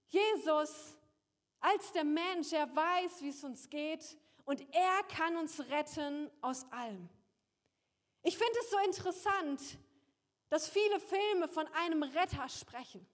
Jesus 0.07 0.95
als 1.59 1.91
der 1.91 2.05
Mensch, 2.05 2.53
er 2.53 2.73
weiß, 2.73 3.21
wie 3.21 3.29
es 3.29 3.43
uns 3.43 3.69
geht 3.69 4.17
und 4.45 4.61
er 4.73 5.03
kann 5.09 5.35
uns 5.35 5.59
retten 5.59 6.31
aus 6.39 6.71
allem. 6.71 7.09
Ich 8.27 8.37
finde 8.37 8.59
es 8.59 8.69
so 8.69 8.77
interessant, 8.79 9.61
dass 10.49 10.67
viele 10.67 10.99
Filme 10.99 11.47
von 11.47 11.65
einem 11.67 12.03
Retter 12.03 12.49
sprechen, 12.49 13.07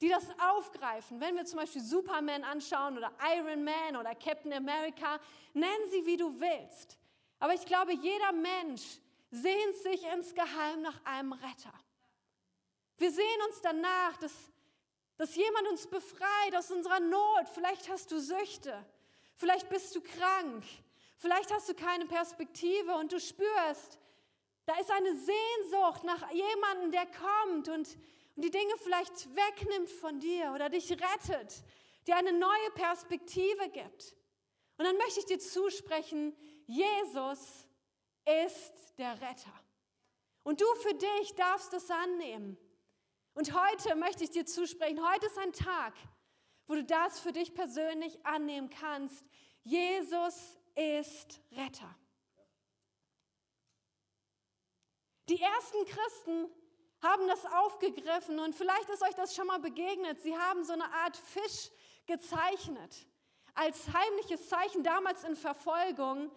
die 0.00 0.08
das 0.08 0.26
aufgreifen. 0.40 1.20
Wenn 1.20 1.36
wir 1.36 1.44
zum 1.44 1.60
Beispiel 1.60 1.80
Superman 1.80 2.42
anschauen 2.42 2.98
oder 2.98 3.12
Iron 3.36 3.62
Man 3.62 3.94
oder 3.94 4.12
Captain 4.16 4.52
America, 4.52 5.20
nennen 5.54 5.90
sie, 5.92 6.04
wie 6.04 6.16
du 6.16 6.40
willst. 6.40 6.98
Aber 7.38 7.54
ich 7.54 7.64
glaube, 7.64 7.92
jeder 7.92 8.32
Mensch 8.32 8.98
sehnt 9.30 9.76
sich 9.84 10.02
insgeheim 10.12 10.82
nach 10.82 11.00
einem 11.04 11.32
Retter. 11.32 11.72
Wir 12.98 13.12
sehen 13.12 13.42
uns 13.46 13.60
danach, 13.60 14.16
dass, 14.16 14.34
dass 15.16 15.36
jemand 15.36 15.68
uns 15.68 15.86
befreit 15.86 16.56
aus 16.56 16.72
unserer 16.72 16.98
Not. 16.98 17.48
Vielleicht 17.54 17.88
hast 17.88 18.10
du 18.10 18.18
Süchte, 18.18 18.84
vielleicht 19.36 19.68
bist 19.68 19.94
du 19.94 20.00
krank, 20.00 20.64
vielleicht 21.18 21.52
hast 21.52 21.68
du 21.68 21.74
keine 21.74 22.06
Perspektive 22.06 22.96
und 22.96 23.12
du 23.12 23.20
spürst, 23.20 23.99
da 24.70 24.78
ist 24.78 24.90
eine 24.92 25.16
Sehnsucht 25.16 26.04
nach 26.04 26.30
jemandem, 26.30 26.92
der 26.92 27.06
kommt 27.06 27.68
und, 27.68 27.88
und 28.36 28.44
die 28.44 28.52
Dinge 28.52 28.72
vielleicht 28.76 29.28
wegnimmt 29.34 29.90
von 29.90 30.20
dir 30.20 30.52
oder 30.54 30.68
dich 30.68 30.92
rettet, 30.92 31.64
dir 32.06 32.14
eine 32.14 32.32
neue 32.32 32.70
Perspektive 32.74 33.68
gibt. 33.70 34.14
Und 34.78 34.84
dann 34.84 34.96
möchte 34.96 35.18
ich 35.18 35.26
dir 35.26 35.40
zusprechen, 35.40 36.36
Jesus 36.66 37.66
ist 38.46 38.96
der 38.96 39.20
Retter. 39.20 39.52
Und 40.44 40.60
du 40.60 40.66
für 40.76 40.94
dich 40.94 41.34
darfst 41.34 41.74
es 41.74 41.90
annehmen. 41.90 42.56
Und 43.34 43.52
heute 43.52 43.96
möchte 43.96 44.22
ich 44.22 44.30
dir 44.30 44.46
zusprechen, 44.46 45.04
heute 45.04 45.26
ist 45.26 45.38
ein 45.38 45.52
Tag, 45.52 45.94
wo 46.68 46.76
du 46.76 46.84
das 46.84 47.18
für 47.18 47.32
dich 47.32 47.54
persönlich 47.54 48.24
annehmen 48.24 48.70
kannst. 48.70 49.24
Jesus 49.64 50.56
ist 50.76 51.40
Retter. 51.50 51.92
Die 55.30 55.40
ersten 55.40 55.84
Christen 55.86 56.50
haben 57.02 57.28
das 57.28 57.46
aufgegriffen 57.46 58.40
und 58.40 58.54
vielleicht 58.54 58.88
ist 58.90 59.02
euch 59.02 59.14
das 59.14 59.34
schon 59.34 59.46
mal 59.46 59.60
begegnet. 59.60 60.20
Sie 60.20 60.36
haben 60.36 60.64
so 60.64 60.72
eine 60.72 60.92
Art 60.92 61.16
Fisch 61.16 61.70
gezeichnet 62.06 63.06
als 63.54 63.92
heimliches 63.92 64.48
Zeichen 64.48 64.82
damals 64.82 65.22
in 65.22 65.36
Verfolgung, 65.36 66.32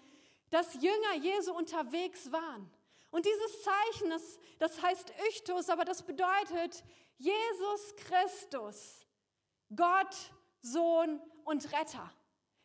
dass 0.51 0.75
Jünger 0.75 1.15
Jesu 1.21 1.53
unterwegs 1.53 2.31
waren. 2.31 2.71
Und 3.09 3.25
dieses 3.25 3.63
Zeichen, 3.63 4.11
das, 4.11 4.39
das 4.59 4.81
heißt 4.81 5.11
Ichtus, 5.29 5.69
aber 5.69 5.85
das 5.85 6.03
bedeutet 6.03 6.83
Jesus 7.17 7.95
Christus, 7.95 9.07
Gott, 9.75 10.15
Sohn 10.61 11.19
und 11.45 11.71
Retter. 11.73 12.11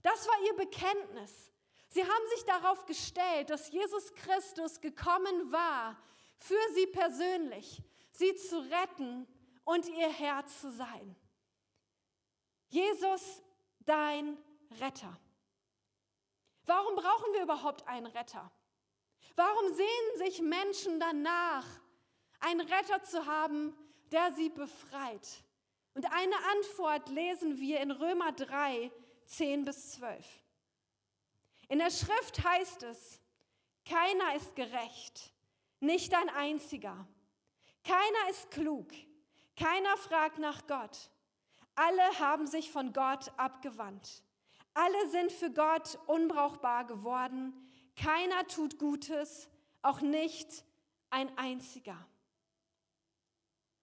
Das 0.03 0.27
war 0.29 0.35
ihr 0.47 0.57
Bekenntnis. 0.57 1.51
Sie 1.89 2.03
haben 2.03 2.29
sich 2.35 2.45
darauf 2.45 2.85
gestellt, 2.85 3.49
dass 3.49 3.71
Jesus 3.71 4.13
Christus 4.15 4.81
gekommen 4.81 5.51
war, 5.53 5.97
für 6.39 6.75
sie 6.75 6.87
persönlich, 6.87 7.83
sie 8.13 8.35
zu 8.37 8.59
retten 8.59 9.27
und 9.65 9.87
ihr 9.89 10.09
Herr 10.09 10.47
zu 10.47 10.71
sein. 10.71 11.17
Jesus, 12.69 13.43
dein 13.81 14.37
Retter. 14.81 15.19
Warum 16.65 16.97
brauchen 16.97 17.33
wir 17.33 17.43
überhaupt 17.43 17.87
einen 17.87 18.07
Retter? 18.07 18.51
Warum 19.37 19.73
sehnen 19.73 20.19
sich 20.19 20.41
Menschen 20.41 21.01
danach, 21.01 21.65
einen 22.41 22.61
Retter 22.61 23.03
zu 23.03 23.27
haben, 23.27 23.75
der 24.11 24.33
sie 24.33 24.51
befreit? 24.51 25.43
Und 25.95 26.05
eine 26.13 26.37
Antwort 26.53 27.09
lesen 27.09 27.59
wir 27.59 27.81
in 27.81 27.91
Römer 27.91 28.33
3, 28.33 28.93
10 29.25 29.65
bis 29.65 29.93
12. 29.93 30.27
In 31.69 31.79
der 31.79 31.91
Schrift 31.91 32.45
heißt 32.45 32.83
es, 32.85 33.21
keiner 33.85 34.35
ist 34.35 34.55
gerecht, 34.55 35.33
nicht 35.81 36.15
ein 36.15 36.29
einziger. 36.31 37.07
Keiner 37.85 38.31
ist 38.31 38.51
klug, 38.51 38.93
keiner 39.57 39.97
fragt 39.97 40.39
nach 40.39 40.67
Gott. 40.67 41.11
Alle 41.75 42.19
haben 42.19 42.47
sich 42.47 42.71
von 42.71 42.93
Gott 42.93 43.33
abgewandt. 43.37 44.23
Alle 44.75 45.09
sind 45.11 45.33
für 45.33 45.51
Gott 45.51 45.99
unbrauchbar 46.07 46.87
geworden. 46.87 47.53
Keiner 47.97 48.47
tut 48.47 48.79
Gutes, 48.79 49.49
auch 49.83 50.01
nicht 50.01 50.65
ein 51.11 51.37
einziger. 51.39 51.97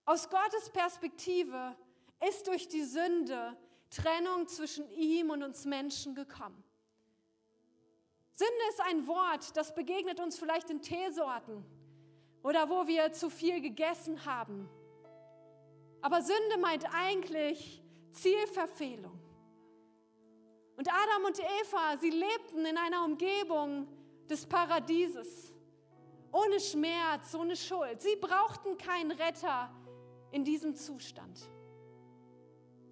Aus 0.04 0.30
Gottes 0.30 0.70
Perspektive 0.70 1.76
ist 2.28 2.46
durch 2.46 2.68
die 2.68 2.84
Sünde 2.84 3.56
Trennung 3.90 4.46
zwischen 4.46 4.88
ihm 4.90 5.30
und 5.30 5.42
uns 5.42 5.64
Menschen 5.64 6.14
gekommen. 6.14 6.62
Sünde 8.32 8.62
ist 8.70 8.80
ein 8.82 9.06
Wort, 9.06 9.56
das 9.56 9.74
begegnet 9.74 10.20
uns 10.20 10.38
vielleicht 10.38 10.70
in 10.70 10.82
Teesorten 10.82 11.64
oder 12.42 12.68
wo 12.68 12.86
wir 12.86 13.12
zu 13.12 13.30
viel 13.30 13.60
gegessen 13.60 14.24
haben. 14.24 14.68
Aber 16.00 16.22
Sünde 16.22 16.58
meint 16.60 16.84
eigentlich 16.94 17.82
Zielverfehlung. 18.12 19.18
Und 20.76 20.88
Adam 20.88 21.24
und 21.24 21.38
Eva, 21.38 21.96
sie 21.98 22.10
lebten 22.10 22.64
in 22.66 22.76
einer 22.76 23.04
Umgebung 23.04 23.88
des 24.28 24.46
Paradieses, 24.46 25.54
ohne 26.32 26.60
Schmerz, 26.60 27.34
ohne 27.34 27.56
Schuld. 27.56 28.02
Sie 28.02 28.16
brauchten 28.16 28.76
keinen 28.76 29.10
Retter 29.10 29.70
in 30.32 30.44
diesem 30.44 30.74
Zustand. 30.74 31.48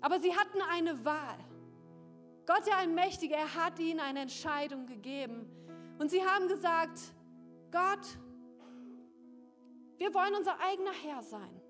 Aber 0.00 0.18
sie 0.18 0.34
hatten 0.34 0.60
eine 0.62 1.04
Wahl. 1.04 1.38
Gott, 2.46 2.66
der 2.66 2.78
Allmächtige, 2.78 3.34
er 3.34 3.54
hat 3.54 3.78
ihnen 3.78 4.00
eine 4.00 4.20
Entscheidung 4.20 4.86
gegeben. 4.86 5.46
Und 5.98 6.10
sie 6.10 6.24
haben 6.24 6.48
gesagt, 6.48 7.00
Gott, 7.70 8.06
wir 9.98 10.12
wollen 10.14 10.34
unser 10.34 10.58
eigener 10.60 10.92
Herr 10.92 11.22
sein. 11.22 11.60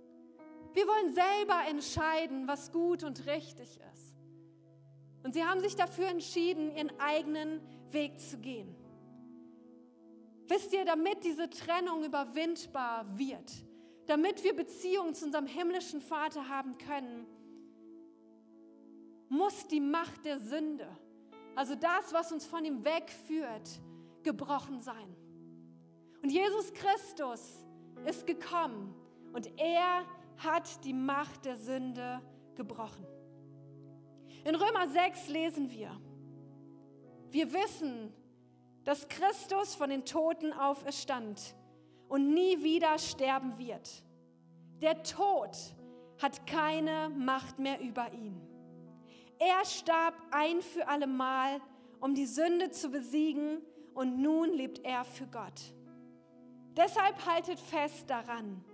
Wir 0.73 0.87
wollen 0.87 1.15
selber 1.15 1.69
entscheiden, 1.69 2.49
was 2.49 2.73
gut 2.73 3.05
und 3.05 3.27
richtig 3.27 3.79
ist. 3.95 4.15
Und 5.23 5.35
sie 5.35 5.45
haben 5.45 5.61
sich 5.61 5.77
dafür 5.77 6.09
entschieden, 6.09 6.75
ihren 6.77 6.99
eigenen 6.99 7.61
Weg 7.91 8.21
zu 8.21 8.39
gehen. 8.39 8.75
Wisst 10.49 10.73
ihr, 10.73 10.85
damit 10.85 11.25
diese 11.25 11.49
Trennung 11.49 12.05
überwindbar 12.05 13.07
wird, 13.17 13.51
damit 14.07 14.45
wir 14.45 14.55
Beziehungen 14.55 15.15
zu 15.15 15.27
unserem 15.27 15.47
himmlischen 15.47 16.01
Vater 16.01 16.49
haben 16.49 16.77
können, 16.77 17.27
muss 19.29 19.67
die 19.69 19.81
Macht 19.81 20.25
der 20.27 20.39
Sünde, 20.39 20.87
also 21.55 21.75
das, 21.75 22.13
was 22.13 22.31
uns 22.33 22.45
von 22.45 22.65
ihm 22.65 22.85
wegführt, 22.85 23.81
gebrochen 24.23 24.81
sein. 24.81 25.17
Und 26.23 26.31
Jesus 26.31 26.73
Christus 26.75 27.65
ist 28.05 28.27
gekommen 28.27 28.95
und 29.33 29.51
er 29.59 30.05
hat 30.39 30.85
die 30.85 30.93
Macht 30.93 31.45
der 31.45 31.57
Sünde 31.57 32.21
gebrochen. 32.55 33.07
In 34.45 34.55
Römer 34.55 34.89
6 34.89 35.29
lesen 35.29 35.71
wir, 35.71 35.91
wir 37.31 37.53
wissen, 37.53 38.13
dass 38.85 39.09
Christus 39.09 39.75
von 39.75 39.91
den 39.91 40.05
Toten 40.05 40.53
auferstand 40.53 41.55
und 42.09 42.33
nie 42.33 42.63
wieder 42.63 42.99
sterben 42.99 43.59
wird. 43.59 44.05
Der 44.83 45.03
Tod 45.03 45.57
hat 46.23 46.47
keine 46.47 47.11
Macht 47.11 47.59
mehr 47.59 47.81
über 47.81 48.13
ihn. 48.13 48.41
Er 49.39 49.65
starb 49.65 50.15
ein 50.31 50.61
für 50.61 50.87
allemal, 50.87 51.61
um 52.01 52.15
die 52.15 52.27
Sünde 52.27 52.71
zu 52.71 52.91
besiegen 52.91 53.63
und 53.95 54.21
nun 54.21 54.53
lebt 54.53 54.85
er 54.85 55.05
für 55.05 55.27
Gott. 55.27 55.75
Deshalb 56.77 57.25
haltet 57.27 57.61
fest 57.61 58.11
daran. 58.11 58.65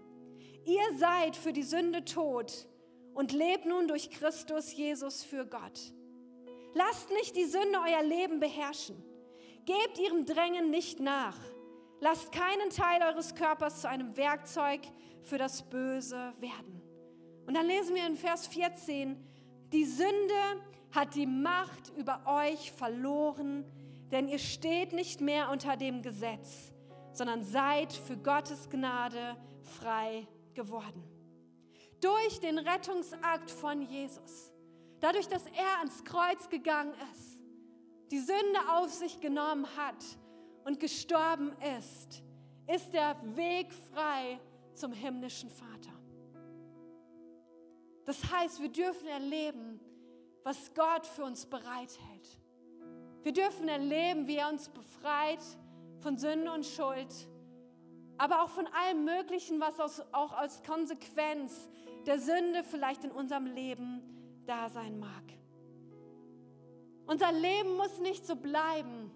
Ihr 0.65 0.99
seid 0.99 1.37
für 1.37 1.53
die 1.53 1.63
Sünde 1.63 2.05
tot 2.05 2.67
und 3.15 3.33
lebt 3.33 3.67
nun 3.67 3.89
durch 3.89 4.11
Christus 4.11 4.75
Jesus 4.75 5.23
für 5.23 5.47
Gott. 5.47 5.93
Lasst 6.75 7.11
nicht 7.11 7.37
die 7.37 7.45
Sünde 7.45 7.79
euer 7.87 8.03
Leben 8.03 8.41
beherrschen. 8.41 9.03
Gebt 9.67 9.99
ihrem 9.99 10.25
Drängen 10.25 10.71
nicht 10.71 11.01
nach. 11.01 11.37
Lasst 12.01 12.33
keinen 12.33 12.71
Teil 12.71 13.03
eures 13.03 13.35
Körpers 13.35 13.83
zu 13.83 13.89
einem 13.89 14.17
Werkzeug 14.17 14.81
für 15.23 15.37
das 15.37 15.69
Böse 15.69 16.33
werden. 16.39 16.81
Und 17.47 17.55
dann 17.55 17.67
lesen 17.67 17.95
wir 17.95 18.07
in 18.07 18.17
Vers 18.17 18.47
14, 18.47 19.17
die 19.73 19.85
Sünde 19.85 20.63
hat 20.93 21.15
die 21.15 21.27
Macht 21.27 21.93
über 21.97 22.23
euch 22.27 22.73
verloren, 22.73 23.65
denn 24.11 24.29
ihr 24.29 24.39
steht 24.39 24.93
nicht 24.93 25.21
mehr 25.21 25.51
unter 25.51 25.77
dem 25.77 26.03
Gesetz 26.03 26.73
sondern 27.13 27.43
seid 27.45 27.93
für 27.93 28.17
Gottes 28.17 28.69
Gnade 28.69 29.37
frei 29.63 30.27
geworden. 30.55 31.03
Durch 32.01 32.41
den 32.41 32.59
Rettungsakt 32.59 33.51
von 33.51 33.83
Jesus, 33.83 34.53
dadurch, 35.01 35.29
dass 35.29 35.45
er 35.47 35.79
ans 35.79 36.03
Kreuz 36.05 36.49
gegangen 36.49 36.95
ist, 37.13 37.41
die 38.11 38.19
Sünde 38.19 38.61
auf 38.73 38.91
sich 38.91 39.21
genommen 39.21 39.67
hat 39.77 40.03
und 40.65 40.81
gestorben 40.81 41.53
ist, 41.79 42.23
ist 42.67 42.93
der 42.93 43.17
Weg 43.37 43.73
frei 43.93 44.41
zum 44.75 44.93
himmlischen 44.93 45.51
Vater. 45.51 45.93
Das 48.05 48.33
heißt, 48.33 48.61
wir 48.61 48.71
dürfen 48.71 49.07
erleben, 49.07 49.81
was 50.43 50.73
Gott 50.75 51.07
für 51.07 51.25
uns 51.25 51.47
bereithält. 51.47 52.41
Wir 53.23 53.33
dürfen 53.33 53.69
erleben, 53.69 54.27
wie 54.27 54.37
er 54.37 54.49
uns 54.49 54.69
befreit 54.69 55.43
von 56.01 56.17
Sünde 56.17 56.53
und 56.53 56.67
Schuld, 56.67 57.29
aber 58.19 58.43
auch 58.43 58.51
von 58.51 58.67
allem 58.67 59.05
Möglichen, 59.05 59.61
was 59.61 59.79
auch 60.13 60.33
als 60.33 60.63
Konsequenz 60.63 61.69
der 62.07 62.19
Sünde 62.19 62.65
vielleicht 62.65 63.05
in 63.05 63.11
unserem 63.11 63.47
Leben 63.47 64.03
da 64.47 64.69
sein 64.69 64.99
mag. 64.99 65.23
Unser 67.07 67.33
Leben 67.33 67.77
muss 67.77 67.99
nicht 67.99 68.27
so 68.27 68.37
bleiben, 68.37 69.11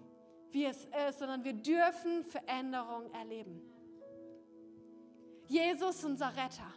wie 0.51 0.65
es 0.65 0.87
ist, 1.07 1.19
sondern 1.19 1.43
wir 1.43 1.53
dürfen 1.53 2.23
Veränderung 2.23 3.11
erleben. 3.13 3.61
Jesus, 5.47 6.03
unser 6.03 6.29
Retter. 6.29 6.73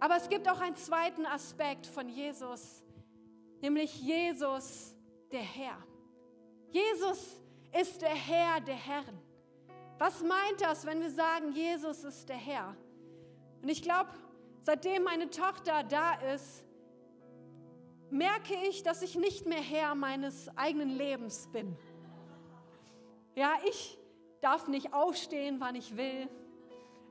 Aber 0.00 0.16
es 0.16 0.28
gibt 0.28 0.48
auch 0.48 0.60
einen 0.60 0.76
zweiten 0.76 1.26
Aspekt 1.26 1.86
von 1.86 2.08
Jesus, 2.08 2.82
nämlich 3.60 4.00
Jesus, 4.00 4.94
der 5.30 5.42
Herr. 5.42 5.78
Jesus 6.70 7.40
ist 7.80 8.02
der 8.02 8.14
Herr 8.14 8.60
der 8.60 8.74
Herren. 8.74 9.18
Was 9.98 10.22
meint 10.22 10.60
das, 10.60 10.86
wenn 10.86 11.00
wir 11.00 11.10
sagen, 11.10 11.52
Jesus 11.52 12.04
ist 12.04 12.28
der 12.28 12.36
Herr? 12.36 12.76
Und 13.62 13.68
ich 13.68 13.82
glaube, 13.82 14.10
seitdem 14.60 15.04
meine 15.04 15.30
Tochter 15.30 15.82
da 15.84 16.14
ist, 16.34 16.64
merke 18.10 18.54
ich, 18.68 18.82
dass 18.82 19.02
ich 19.02 19.16
nicht 19.16 19.46
mehr 19.46 19.60
Herr 19.60 19.94
meines 19.94 20.48
eigenen 20.56 20.90
Lebens 20.90 21.48
bin. 21.52 21.76
Ja, 23.34 23.52
ich 23.68 23.98
darf 24.40 24.68
nicht 24.68 24.92
aufstehen, 24.92 25.56
wann 25.58 25.74
ich 25.74 25.96
will. 25.96 26.28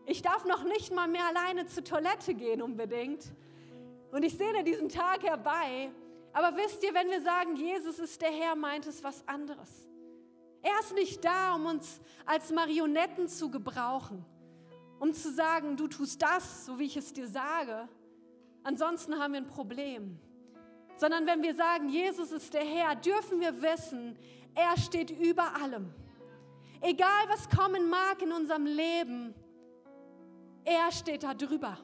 Ich 0.06 0.22
darf 0.22 0.46
noch 0.46 0.64
nicht 0.64 0.94
mal 0.94 1.08
mehr 1.08 1.26
alleine 1.28 1.66
zur 1.66 1.84
Toilette 1.84 2.34
gehen 2.34 2.62
unbedingt. 2.62 3.34
Und 4.12 4.24
ich 4.24 4.38
sehne 4.38 4.64
diesen 4.64 4.90
Tag 4.90 5.24
herbei. 5.24 5.92
Aber 6.34 6.56
wisst 6.58 6.84
ihr, 6.84 6.94
wenn 6.94 7.10
wir 7.10 7.22
sagen, 7.22 7.56
Jesus 7.56 8.00
ist 8.00 8.22
der 8.22 8.32
Herr, 8.32 8.56
meint 8.56 8.86
es 8.86 9.04
was 9.04 9.28
anderes. 9.28 9.88
Er 10.64 10.80
ist 10.80 10.94
nicht 10.94 11.24
da, 11.24 11.56
um 11.56 11.66
uns 11.66 12.00
als 12.26 12.52
Marionetten 12.52 13.28
zu 13.28 13.52
gebrauchen, 13.52 14.26
um 15.00 15.14
zu 15.14 15.32
sagen, 15.32 15.76
du 15.76 15.88
tust 15.88 16.22
das, 16.22 16.66
so 16.66 16.80
wie 16.80 16.86
ich 16.86 16.96
es 16.96 17.12
dir 17.12 17.28
sage. 17.28 17.90
Ansonsten 18.64 19.20
haben 19.20 19.34
wir 19.34 19.42
ein 19.42 19.48
Problem. 19.48 20.18
Sondern 20.96 21.26
wenn 21.28 21.42
wir 21.44 21.54
sagen, 21.54 21.90
Jesus 21.90 22.32
ist 22.32 22.54
der 22.54 22.64
Herr, 22.64 22.96
dürfen 22.96 23.42
wir 23.42 23.62
wissen, 23.62 24.18
er 24.56 24.78
steht 24.78 25.12
über 25.12 25.54
allem. 25.62 25.94
Egal 26.80 27.26
was 27.28 27.50
kommen 27.50 27.90
mag 27.90 28.22
in 28.22 28.32
unserem 28.32 28.66
Leben, 28.66 29.34
er 30.64 30.92
steht 30.94 31.24
da 31.24 31.34
drüber. 31.34 31.78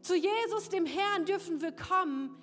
Zu 0.00 0.16
Jesus, 0.16 0.70
dem 0.70 0.86
Herrn, 0.86 1.26
dürfen 1.26 1.60
wir 1.60 1.72
kommen, 1.72 2.34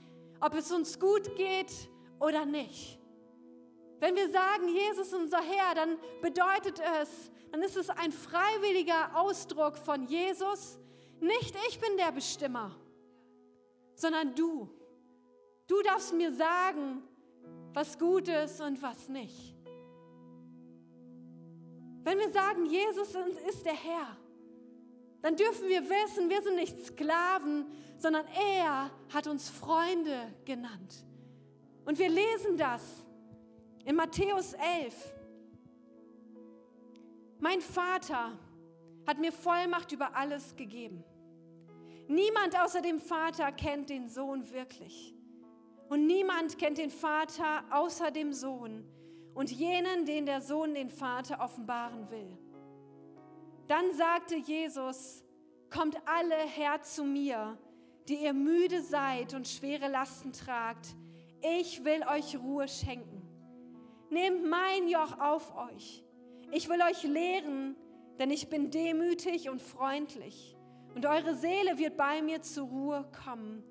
ob 0.41 0.53
es 0.53 0.71
uns 0.71 0.99
gut 0.99 1.35
geht 1.35 1.71
oder 2.19 2.45
nicht. 2.45 2.99
Wenn 4.05 4.15
wir 4.15 4.29
sagen, 4.29 4.67
Jesus 4.67 5.11
unser 5.15 5.41
Herr, 5.41 5.73
dann 5.73 5.97
bedeutet 6.21 6.79
es, 7.01 7.31
dann 7.51 7.63
ist 7.63 7.75
es 7.75 7.89
ein 7.89 8.11
freiwilliger 8.11 9.17
Ausdruck 9.19 9.79
von 9.79 10.03
Jesus. 10.03 10.77
Nicht 11.19 11.55
ich 11.67 11.79
bin 11.79 11.97
der 11.97 12.11
Bestimmer, 12.11 12.75
sondern 13.95 14.35
du. 14.35 14.69
Du 15.65 15.81
darfst 15.81 16.13
mir 16.13 16.31
sagen, 16.31 17.01
was 17.73 17.97
gut 17.97 18.27
ist 18.27 18.61
und 18.61 18.79
was 18.79 19.09
nicht. 19.09 19.55
Wenn 22.03 22.19
wir 22.19 22.29
sagen, 22.29 22.67
Jesus 22.67 23.07
ist 23.49 23.65
der 23.65 23.73
Herr, 23.73 24.15
dann 25.23 25.35
dürfen 25.35 25.67
wir 25.67 25.81
wissen, 25.81 26.29
wir 26.29 26.43
sind 26.43 26.57
nicht 26.57 26.77
Sklaven, 26.85 27.65
sondern 27.97 28.27
er 28.27 28.91
hat 29.11 29.25
uns 29.25 29.49
Freunde 29.49 30.31
genannt. 30.45 30.93
Und 31.85 31.97
wir 31.97 32.09
lesen 32.09 32.55
das 32.55 33.04
in 33.85 33.95
Matthäus 33.95 34.53
11. 34.53 35.13
Mein 37.39 37.61
Vater 37.61 38.31
hat 39.05 39.19
mir 39.19 39.31
Vollmacht 39.31 39.91
über 39.91 40.15
alles 40.15 40.55
gegeben. 40.55 41.03
Niemand 42.07 42.59
außer 42.59 42.81
dem 42.81 42.99
Vater 42.99 43.51
kennt 43.51 43.89
den 43.89 44.07
Sohn 44.07 44.51
wirklich. 44.51 45.13
Und 45.89 46.07
niemand 46.07 46.57
kennt 46.57 46.79
den 46.79 46.89
Vater 46.89 47.63
außer 47.69 48.09
dem 48.09 48.33
Sohn 48.33 48.83
und 49.35 49.51
jenen, 49.51 50.05
den 50.05 50.25
der 50.25 50.41
Sohn 50.41 50.73
den 50.73 50.89
Vater 50.89 51.39
offenbaren 51.39 52.09
will. 52.09 52.37
Dann 53.67 53.91
sagte 53.93 54.35
Jesus, 54.35 55.23
kommt 55.69 55.97
alle 56.07 56.37
her 56.37 56.81
zu 56.81 57.03
mir, 57.03 57.57
die 58.07 58.15
ihr 58.15 58.33
müde 58.33 58.81
seid 58.81 59.33
und 59.35 59.47
schwere 59.47 59.87
Lasten 59.87 60.31
tragt. 60.31 60.95
Ich 61.41 61.83
will 61.83 62.03
euch 62.07 62.37
Ruhe 62.37 62.67
schenken. 62.67 63.14
Nehmt 64.15 64.45
mein 64.45 64.87
Joch 64.87 65.19
auf 65.19 65.53
euch. 65.57 66.01
Ich 66.49 66.69
will 66.69 66.81
euch 66.89 67.03
lehren, 67.03 67.75
denn 68.17 68.31
ich 68.31 68.47
bin 68.47 68.71
demütig 68.71 69.49
und 69.49 69.61
freundlich. 69.61 70.55
Und 70.95 71.05
eure 71.05 71.35
Seele 71.35 71.77
wird 71.77 71.97
bei 71.97 72.21
mir 72.21 72.41
zur 72.41 72.69
Ruhe 72.69 73.11
kommen. 73.25 73.61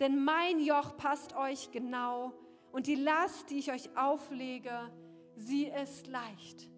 Denn 0.00 0.24
mein 0.24 0.58
Joch 0.58 0.96
passt 0.96 1.36
euch 1.36 1.70
genau 1.70 2.32
und 2.72 2.88
die 2.88 2.96
Last, 2.96 3.50
die 3.50 3.60
ich 3.60 3.70
euch 3.70 3.96
auflege, 3.96 4.90
sie 5.36 5.66
ist 5.68 6.08
leicht. 6.08 6.68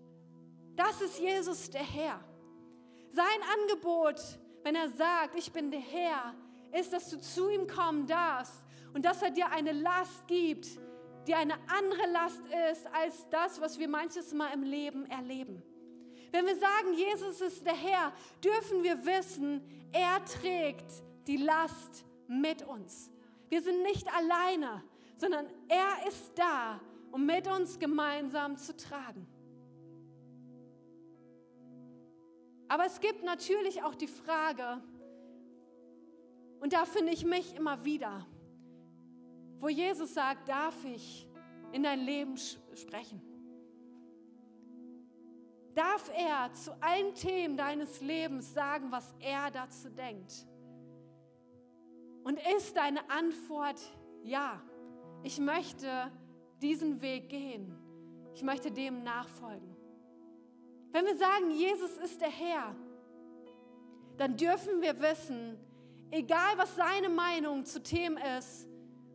Das 0.75 1.01
ist 1.01 1.19
Jesus 1.19 1.71
der 1.71 1.85
Herr. 1.85 2.23
Sein 3.09 3.41
Angebot, 3.59 4.21
wenn 4.63 4.75
er 4.75 4.91
sagt, 4.91 5.39
ich 5.39 5.51
bin 5.51 5.71
der 5.71 5.81
Herr, 5.81 6.35
ist, 6.79 6.93
dass 6.93 7.09
du 7.09 7.19
zu 7.19 7.49
ihm 7.49 7.67
kommen 7.67 8.07
darfst 8.07 8.63
und 8.93 9.07
dass 9.07 9.23
er 9.23 9.31
dir 9.31 9.51
eine 9.53 9.73
Last 9.73 10.27
gibt, 10.27 10.69
die 11.27 11.35
eine 11.35 11.55
andere 11.69 12.11
Last 12.13 12.43
ist 12.71 12.87
als 12.95 13.29
das, 13.31 13.61
was 13.61 13.79
wir 13.79 13.89
manches 13.89 14.33
Mal 14.33 14.53
im 14.53 14.63
Leben 14.63 15.07
erleben. 15.07 15.63
Wenn 16.31 16.47
wir 16.47 16.57
sagen, 16.57 16.95
Jesus 16.95 17.41
ist 17.41 17.65
der 17.65 17.75
Herr, 17.75 18.13
dürfen 18.45 18.83
wir 18.83 19.05
wissen, 19.05 19.63
er 19.93 20.25
trägt 20.25 21.03
die 21.27 21.39
Last 21.39 22.05
mit 22.29 22.63
uns. 22.63 23.11
Wir 23.49 23.63
sind 23.63 23.83
nicht 23.83 24.07
alleine, 24.13 24.83
sondern 25.17 25.47
er 25.69 26.09
ist 26.09 26.33
da, 26.37 26.81
um 27.11 27.25
mit 27.25 27.47
uns 27.49 27.79
gemeinsam 27.79 28.57
zu 28.57 28.77
tragen. 28.77 29.27
Aber 32.69 32.85
es 32.85 33.01
gibt 33.01 33.23
natürlich 33.23 33.83
auch 33.83 33.95
die 33.95 34.09
Frage, 34.09 34.83
und 36.61 36.73
da 36.73 36.85
finde 36.85 37.13
ich 37.13 37.25
mich 37.25 37.55
immer 37.55 37.85
wieder, 37.85 38.27
wo 39.59 39.69
Jesus 39.69 40.15
sagt, 40.15 40.49
darf 40.49 40.85
ich 40.85 41.29
in 41.73 41.83
dein 41.83 42.01
Leben 42.01 42.37
sprechen? 42.37 43.21
Darf 45.75 46.11
er 46.17 46.53
zu 46.55 46.73
allen 46.83 47.15
Themen 47.15 47.57
deines 47.57 48.01
Lebens 48.01 48.55
sagen, 48.55 48.91
was 48.91 49.15
er 49.21 49.51
dazu 49.51 49.91
denkt? 49.91 50.47
Und 52.25 52.39
ist 52.57 52.77
deine 52.77 53.09
Antwort 53.11 53.81
ja? 54.23 54.63
Ich 55.23 55.39
möchte 55.39 56.11
diesen 56.63 57.01
Weg 57.03 57.29
gehen. 57.29 57.77
Ich 58.35 58.43
möchte 58.43 58.71
dem 58.71 59.03
nachfolgen. 59.03 59.77
Wenn 60.93 61.05
wir 61.05 61.17
sagen, 61.17 61.51
Jesus 61.51 61.99
ist 61.99 62.21
der 62.21 62.31
Herr, 62.31 62.75
dann 64.17 64.37
dürfen 64.37 64.81
wir 64.81 64.99
wissen, 65.01 65.59
egal 66.11 66.57
was 66.57 66.75
seine 66.75 67.09
Meinung 67.09 67.65
zu 67.65 67.83
Themen 67.83 68.17
ist 68.39 68.67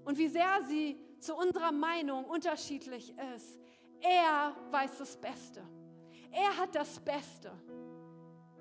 und 0.05 0.17
wie 0.17 0.27
sehr 0.27 0.61
sie 0.67 0.97
zu 1.19 1.35
unserer 1.35 1.71
Meinung 1.71 2.25
unterschiedlich 2.25 3.13
ist, 3.35 3.59
er 4.01 4.55
weiß 4.71 4.97
das 4.97 5.15
Beste. 5.17 5.61
Er 6.31 6.57
hat 6.57 6.75
das 6.75 6.99
Beste. 6.99 7.51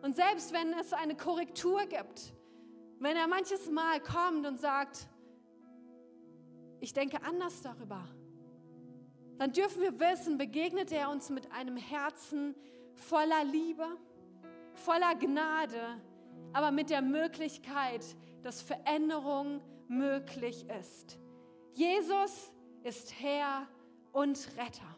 Und 0.03 0.17
selbst 0.17 0.53
wenn 0.53 0.73
es 0.75 0.93
eine 0.93 1.17
Korrektur 1.17 1.87
gibt, 1.87 2.33
wenn 2.99 3.17
er 3.17 3.27
manches 3.27 3.71
Mal 3.71 4.01
kommt 4.01 4.47
und 4.47 4.61
sagt, 4.61 5.09
ich 6.81 6.93
denke 6.93 7.23
anders 7.23 7.63
darüber, 7.63 8.07
dann 9.39 9.53
dürfen 9.53 9.81
wir 9.81 9.99
wissen, 9.99 10.37
begegnet 10.37 10.93
er 10.93 11.11
uns 11.11 11.31
mit 11.31 11.51
einem 11.53 11.77
Herzen, 11.77 12.55
voller 12.95 13.45
Liebe, 13.45 13.87
voller 14.75 15.15
Gnade, 15.15 16.01
aber 16.53 16.71
mit 16.71 16.91
der 16.91 17.01
Möglichkeit, 17.01 18.05
dass 18.43 18.61
Veränderung 18.61 19.63
möglich 19.89 20.69
ist. 20.69 21.19
Jesus 21.75 22.53
ist 22.83 23.13
Herr 23.21 23.67
und 24.13 24.39
Retter. 24.57 24.97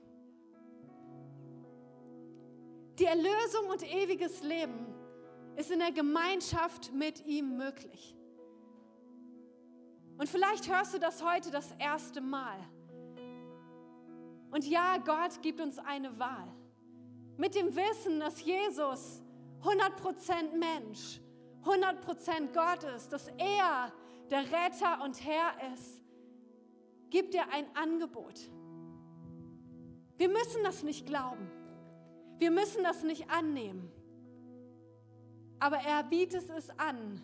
Die 2.99 3.05
Erlösung 3.05 3.69
und 3.71 3.83
ewiges 3.83 4.43
Leben 4.43 4.87
ist 5.57 5.71
in 5.71 5.79
der 5.79 5.93
Gemeinschaft 5.93 6.93
mit 6.93 7.25
ihm 7.27 7.57
möglich. 7.57 8.17
Und 10.19 10.29
vielleicht 10.29 10.71
hörst 10.71 10.95
du 10.95 10.99
das 10.99 11.23
heute 11.25 11.51
das 11.51 11.73
erste 11.79 12.21
Mal. 12.21 12.59
Und 14.51 14.67
ja, 14.67 14.99
Gott 14.99 15.41
gibt 15.43 15.61
uns 15.61 15.79
eine 15.79 16.19
Wahl. 16.19 16.53
mit 17.37 17.55
dem 17.55 17.75
Wissen, 17.75 18.21
dass 18.21 18.45
Jesus 18.45 19.23
100% 19.63 20.57
Mensch, 20.57 21.21
100% 21.65 22.53
Gott 22.53 22.85
ist, 22.95 23.13
dass 23.13 23.29
er 23.39 23.93
der 24.31 24.45
Retter 24.45 25.03
und 25.03 25.25
Herr 25.25 25.73
ist, 25.73 26.02
gibt 27.13 27.35
er 27.35 27.53
ein 27.53 27.67
Angebot. 27.77 28.41
Wir 30.17 30.29
müssen 30.29 30.65
das 30.65 30.83
nicht 30.83 31.07
glauben. 31.07 31.51
Wir 32.39 32.51
müssen 32.51 32.83
das 32.83 33.03
nicht 33.03 33.31
annehmen. 33.31 33.93
Aber 35.61 35.77
er 35.77 36.05
bietet 36.05 36.49
es 36.49 36.71
an, 36.79 37.21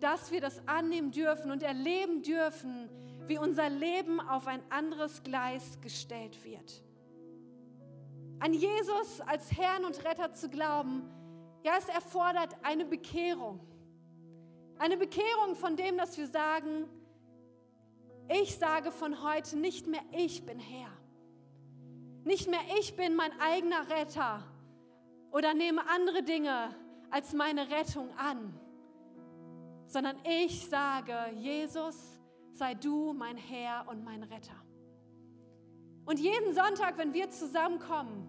dass 0.00 0.30
wir 0.32 0.42
das 0.42 0.68
annehmen 0.68 1.12
dürfen 1.12 1.50
und 1.50 1.62
erleben 1.62 2.22
dürfen, 2.22 2.90
wie 3.26 3.38
unser 3.38 3.70
Leben 3.70 4.20
auf 4.20 4.46
ein 4.46 4.60
anderes 4.70 5.22
Gleis 5.22 5.80
gestellt 5.80 6.44
wird. 6.44 6.84
An 8.38 8.52
Jesus 8.52 9.22
als 9.22 9.50
Herrn 9.52 9.86
und 9.86 10.04
Retter 10.04 10.34
zu 10.34 10.50
glauben, 10.50 11.08
ja, 11.64 11.72
es 11.78 11.88
erfordert 11.88 12.54
eine 12.62 12.84
Bekehrung. 12.84 13.60
Eine 14.78 14.98
Bekehrung 14.98 15.54
von 15.54 15.74
dem, 15.76 15.96
dass 15.96 16.18
wir 16.18 16.26
sagen, 16.26 16.86
ich 18.40 18.56
sage 18.56 18.90
von 18.90 19.22
heute 19.22 19.58
nicht 19.58 19.86
mehr, 19.86 20.02
ich 20.12 20.44
bin 20.46 20.58
Herr. 20.58 20.90
Nicht 22.24 22.48
mehr, 22.48 22.60
ich 22.78 22.96
bin 22.96 23.14
mein 23.14 23.32
eigener 23.40 23.88
Retter 23.90 24.42
oder 25.30 25.54
nehme 25.54 25.82
andere 25.88 26.22
Dinge 26.22 26.74
als 27.10 27.32
meine 27.32 27.68
Rettung 27.70 28.08
an, 28.16 28.58
sondern 29.86 30.16
ich 30.24 30.68
sage, 30.68 31.14
Jesus, 31.36 32.20
sei 32.52 32.74
du 32.74 33.12
mein 33.12 33.36
Herr 33.36 33.86
und 33.88 34.04
mein 34.04 34.22
Retter. 34.22 34.56
Und 36.04 36.18
jeden 36.18 36.54
Sonntag, 36.54 36.98
wenn 36.98 37.12
wir 37.12 37.30
zusammenkommen, 37.30 38.28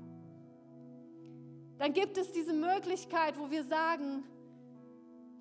dann 1.78 1.94
gibt 1.94 2.18
es 2.18 2.32
diese 2.32 2.54
Möglichkeit, 2.54 3.38
wo 3.40 3.52
wir 3.52 3.64
sagen, 3.64 4.24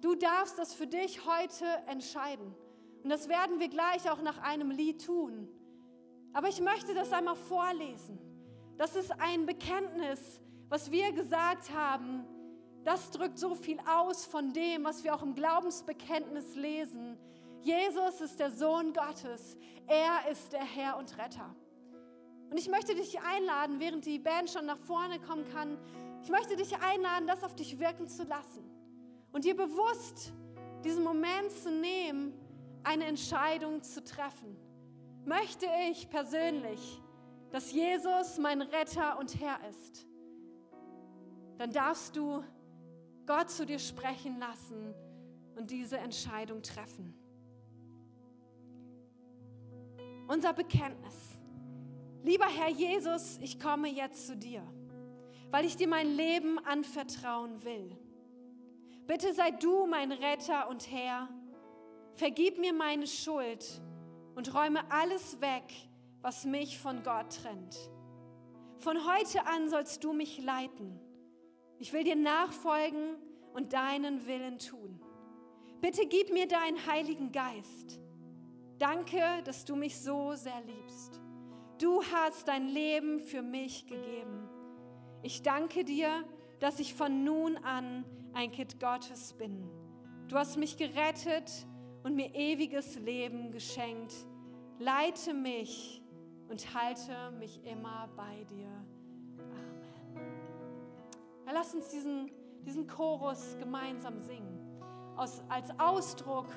du 0.01 0.15
darfst 0.15 0.59
das 0.59 0.75
für 0.75 0.87
dich 0.87 1.27
heute 1.27 1.67
entscheiden. 1.87 2.55
Und 3.03 3.11
das 3.11 3.29
werden 3.29 3.59
wir 3.59 3.69
gleich 3.69 4.11
auch 4.11 4.23
nach 4.23 4.39
einem 4.39 4.71
Lied 4.71 5.05
tun. 5.05 5.49
Aber 6.33 6.49
ich 6.49 6.61
möchte 6.61 6.95
das 6.95 7.13
einmal 7.13 7.37
vorlesen. 7.37 8.19
Das 8.79 8.97
ist 8.97 9.13
ein 9.21 9.45
Bekenntnis, 9.47 10.41
was 10.69 10.91
wir 10.91 11.13
gesagt 11.13 11.71
haben. 11.75 12.25
Das 12.85 13.11
drückt 13.11 13.39
so 13.39 13.55
viel 13.55 13.79
aus 13.81 14.25
von 14.25 14.53
dem, 14.53 14.85
was 14.85 15.05
wir 15.05 15.15
auch 15.15 15.23
im 15.23 15.35
Glaubensbekenntnis 15.35 16.55
lesen. 16.55 17.19
Jesus 17.61 18.21
ist 18.21 18.41
der 18.41 18.51
Sohn 18.51 18.93
Gottes. 18.93 19.57
Er 19.87 20.31
ist 20.31 20.53
der 20.53 20.65
Herr 20.65 20.97
und 20.97 21.17
Retter. 21.19 21.55
Und 22.51 22.59
ich 22.59 22.69
möchte 22.69 22.95
dich 22.95 23.19
einladen, 23.21 23.81
während 23.81 24.05
die 24.05 24.19
Band 24.19 24.51
schon 24.51 24.67
nach 24.67 24.79
vorne 24.79 25.19
kommen 25.21 25.45
kann, 25.53 25.79
ich 26.23 26.31
möchte 26.31 26.57
dich 26.57 26.77
einladen, 26.77 27.27
das 27.27 27.43
auf 27.43 27.55
dich 27.55 27.79
wirken 27.79 28.09
zu 28.09 28.25
lassen 28.25 28.63
und 29.33 29.45
dir 29.45 29.57
bewusst 29.57 30.33
diesen 30.85 31.03
Moment 31.03 31.51
zu 31.51 31.71
nehmen, 31.71 32.33
eine 32.85 33.05
Entscheidung 33.05 33.83
zu 33.83 34.03
treffen. 34.03 34.57
Möchte 35.25 35.67
ich 35.91 36.09
persönlich, 36.11 37.01
dass 37.51 37.73
Jesus 37.73 38.39
mein 38.39 38.63
Retter 38.63 39.19
und 39.19 39.41
Herr 39.41 39.59
ist, 39.69 40.07
dann 41.59 41.71
darfst 41.71 42.17
du 42.17 42.43
Gott 43.27 43.51
zu 43.51 43.67
dir 43.67 43.79
sprechen 43.79 44.39
lassen 44.39 44.95
und 45.57 45.71
diese 45.71 45.99
Entscheidung 45.99 46.63
treffen. 46.63 47.15
Unser 50.29 50.53
Bekenntnis. 50.53 51.39
Lieber 52.23 52.47
Herr 52.47 52.71
Jesus, 52.71 53.39
ich 53.41 53.61
komme 53.61 53.89
jetzt 53.89 54.27
zu 54.27 54.37
dir, 54.37 54.63
weil 55.51 55.65
ich 55.65 55.77
dir 55.77 55.89
mein 55.89 56.17
Leben 56.17 56.59
anvertrauen 56.61 57.63
will. 57.65 57.97
Bitte 59.07 59.35
sei 59.35 59.51
du 59.51 59.87
mein 59.87 60.13
Retter 60.13 60.69
und 60.69 60.91
Herr. 60.91 61.29
Vergib 62.15 62.59
mir 62.59 62.73
meine 62.73 63.07
Schuld 63.07 63.81
und 64.35 64.55
räume 64.55 64.91
alles 64.91 65.41
weg, 65.41 65.65
was 66.21 66.45
mich 66.45 66.79
von 66.79 67.03
Gott 67.03 67.43
trennt. 67.43 67.77
Von 68.79 68.99
heute 69.07 69.47
an 69.47 69.69
sollst 69.69 70.03
du 70.05 70.13
mich 70.13 70.43
leiten. 70.43 71.01
Ich 71.79 71.93
will 71.93 72.05
dir 72.05 72.17
nachfolgen 72.17 73.17
und 73.55 73.73
deinen 73.73 74.27
Willen 74.27 74.59
tun. 74.59 75.01
Bitte 75.81 76.07
gib 76.07 76.33
mir 76.33 76.47
deinen 76.47 76.87
Heiligen 76.87 77.33
Geist. 77.33 78.01
Danke, 78.79 79.21
dass 79.45 79.65
du 79.65 79.77
mich 79.77 79.99
so 79.99 80.35
sehr 80.35 80.61
liebst. 80.63 81.21
Du 81.79 82.03
hast 82.05 82.47
dein 82.49 82.69
Leben 82.69 83.19
für 83.19 83.43
mich 83.43 83.87
gegeben. 83.87 84.49
Ich 85.23 85.43
danke 85.43 85.85
dir, 85.85 86.25
dass 86.61 86.79
ich 86.79 86.95
von 86.95 87.25
nun 87.25 87.57
an 87.59 88.05
ein 88.33 88.53
Kind 88.53 88.79
Gottes 88.79 89.33
bin. 89.33 89.69
Du 90.29 90.37
hast 90.37 90.57
mich 90.57 90.77
gerettet 90.77 91.67
und 92.03 92.15
mir 92.15 92.35
ewiges 92.35 92.99
Leben 92.99 93.51
geschenkt. 93.51 94.15
Leite 94.79 95.35
mich 95.35 96.03
und 96.49 96.75
halte 96.75 97.31
mich 97.39 97.65
immer 97.65 98.09
bei 98.17 98.45
dir. 98.45 98.69
Amen. 99.39 100.43
Ja, 101.47 101.53
lass 101.53 101.75
uns 101.75 101.89
diesen, 101.89 102.31
diesen 102.63 102.87
Chorus 102.87 103.57
gemeinsam 103.59 104.21
singen, 104.21 104.59
aus, 105.17 105.43
als 105.49 105.69
Ausdruck 105.79 106.49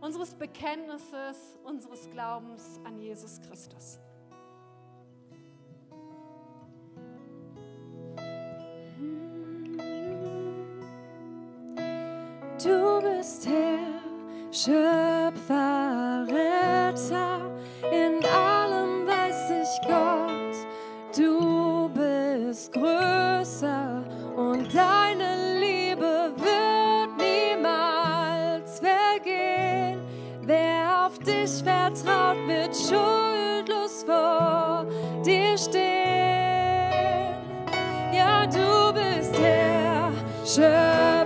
unseres 0.00 0.34
Bekenntnisses, 0.34 1.58
unseres 1.64 2.08
Glaubens 2.10 2.80
an 2.84 2.98
Jesus 2.98 3.40
Christus. 3.40 4.00
Schöpfer, 14.62 16.26
Retter, 16.28 17.40
in 17.90 18.22
allem 18.26 19.06
weiß 19.06 19.52
ich 19.62 19.88
Gott, 19.88 20.54
du 21.16 21.88
bist 21.88 22.70
größer 22.70 24.04
und 24.36 24.68
deine 24.74 25.58
Liebe 25.60 26.34
wird 26.36 27.16
niemals 27.16 28.80
vergehen. 28.80 30.02
Wer 30.42 31.06
auf 31.06 31.18
dich 31.20 31.62
vertraut, 31.64 32.46
wird 32.46 32.76
schuldlos 32.76 34.04
vor 34.04 34.84
dir 35.24 35.56
stehen. 35.56 37.34
Ja, 38.12 38.44
du 38.44 38.92
bist 38.92 39.34
Herr, 39.40 40.12
Schöpfer, 40.44 41.19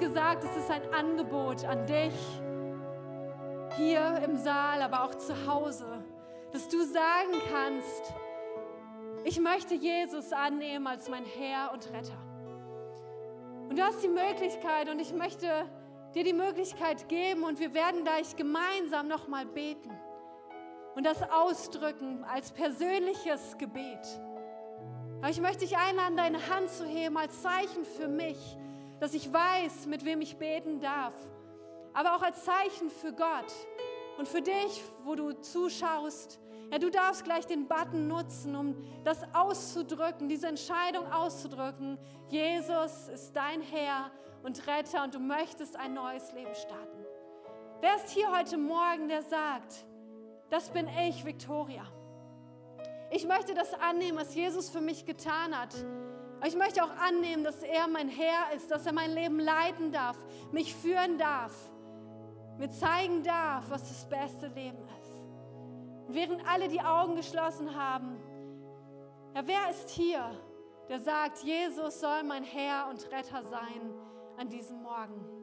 gesagt, 0.00 0.44
es 0.44 0.56
ist 0.56 0.70
ein 0.70 0.82
Angebot 0.92 1.64
an 1.64 1.86
dich, 1.86 2.14
hier 3.76 4.20
im 4.24 4.36
Saal, 4.36 4.82
aber 4.82 5.04
auch 5.04 5.14
zu 5.14 5.46
Hause, 5.46 6.02
dass 6.52 6.68
du 6.68 6.82
sagen 6.82 7.34
kannst, 7.52 8.14
ich 9.24 9.38
möchte 9.38 9.74
Jesus 9.74 10.32
annehmen 10.32 10.86
als 10.86 11.08
mein 11.08 11.24
Herr 11.24 11.72
und 11.72 11.86
Retter. 11.92 12.18
Und 13.68 13.78
du 13.78 13.82
hast 13.82 14.02
die 14.02 14.08
Möglichkeit 14.08 14.88
und 14.88 14.98
ich 14.98 15.12
möchte 15.12 15.46
dir 16.14 16.24
die 16.24 16.32
Möglichkeit 16.32 17.08
geben 17.08 17.44
und 17.44 17.60
wir 17.60 17.74
werden 17.74 18.02
gleich 18.02 18.34
gemeinsam 18.34 19.06
nochmal 19.06 19.44
beten 19.44 19.90
und 20.96 21.04
das 21.04 21.22
ausdrücken 21.30 22.24
als 22.24 22.50
persönliches 22.50 23.58
Gebet. 23.58 24.20
Aber 25.20 25.28
ich 25.28 25.40
möchte 25.40 25.58
dich 25.58 25.76
einladen, 25.76 26.16
deine 26.16 26.48
Hand 26.48 26.70
zu 26.70 26.86
heben 26.86 27.18
als 27.18 27.42
Zeichen 27.42 27.84
für 27.84 28.08
mich, 28.08 28.56
dass 29.00 29.14
ich 29.14 29.32
weiß, 29.32 29.86
mit 29.86 30.04
wem 30.04 30.20
ich 30.20 30.36
beten 30.36 30.80
darf. 30.80 31.14
Aber 31.92 32.14
auch 32.14 32.22
als 32.22 32.44
Zeichen 32.44 32.90
für 32.90 33.12
Gott 33.12 33.52
und 34.18 34.28
für 34.28 34.42
dich, 34.42 34.84
wo 35.04 35.14
du 35.14 35.32
zuschaust. 35.32 36.38
Ja, 36.70 36.78
du 36.78 36.90
darfst 36.90 37.24
gleich 37.24 37.46
den 37.46 37.66
Button 37.66 38.06
nutzen, 38.06 38.54
um 38.54 38.76
das 39.02 39.22
auszudrücken, 39.34 40.28
diese 40.28 40.46
Entscheidung 40.46 41.10
auszudrücken. 41.10 41.98
Jesus 42.28 43.08
ist 43.08 43.34
dein 43.34 43.60
Herr 43.60 44.10
und 44.44 44.66
Retter 44.68 45.02
und 45.02 45.14
du 45.14 45.18
möchtest 45.18 45.74
ein 45.76 45.94
neues 45.94 46.32
Leben 46.32 46.54
starten. 46.54 47.04
Wer 47.80 47.96
ist 47.96 48.10
hier 48.10 48.30
heute 48.30 48.56
Morgen, 48.58 49.08
der 49.08 49.22
sagt, 49.22 49.84
das 50.50 50.68
bin 50.68 50.86
ich, 51.08 51.24
Victoria. 51.24 51.82
Ich 53.10 53.26
möchte 53.26 53.54
das 53.54 53.74
annehmen, 53.74 54.18
was 54.18 54.34
Jesus 54.34 54.70
für 54.70 54.80
mich 54.80 55.06
getan 55.06 55.58
hat. 55.58 55.74
Aber 56.40 56.48
ich 56.48 56.56
möchte 56.56 56.82
auch 56.82 56.96
annehmen, 57.06 57.44
dass 57.44 57.62
er 57.62 57.86
mein 57.86 58.08
Herr 58.08 58.54
ist, 58.56 58.70
dass 58.70 58.86
er 58.86 58.94
mein 58.94 59.12
Leben 59.12 59.38
leiten 59.38 59.92
darf, 59.92 60.16
mich 60.52 60.74
führen 60.74 61.18
darf, 61.18 61.52
mir 62.56 62.70
zeigen 62.70 63.22
darf, 63.22 63.68
was 63.68 63.82
das 63.82 64.08
beste 64.08 64.46
Leben 64.46 64.82
ist. 65.02 65.12
Und 66.08 66.14
während 66.14 66.48
alle 66.48 66.68
die 66.68 66.80
Augen 66.80 67.16
geschlossen 67.16 67.76
haben, 67.76 68.16
ja, 69.34 69.42
wer 69.44 69.68
ist 69.68 69.90
hier, 69.90 70.30
der 70.88 71.00
sagt, 71.00 71.42
Jesus 71.42 72.00
soll 72.00 72.22
mein 72.22 72.42
Herr 72.42 72.88
und 72.88 73.04
Retter 73.12 73.42
sein 73.42 73.92
an 74.38 74.48
diesem 74.48 74.82
Morgen? 74.82 75.40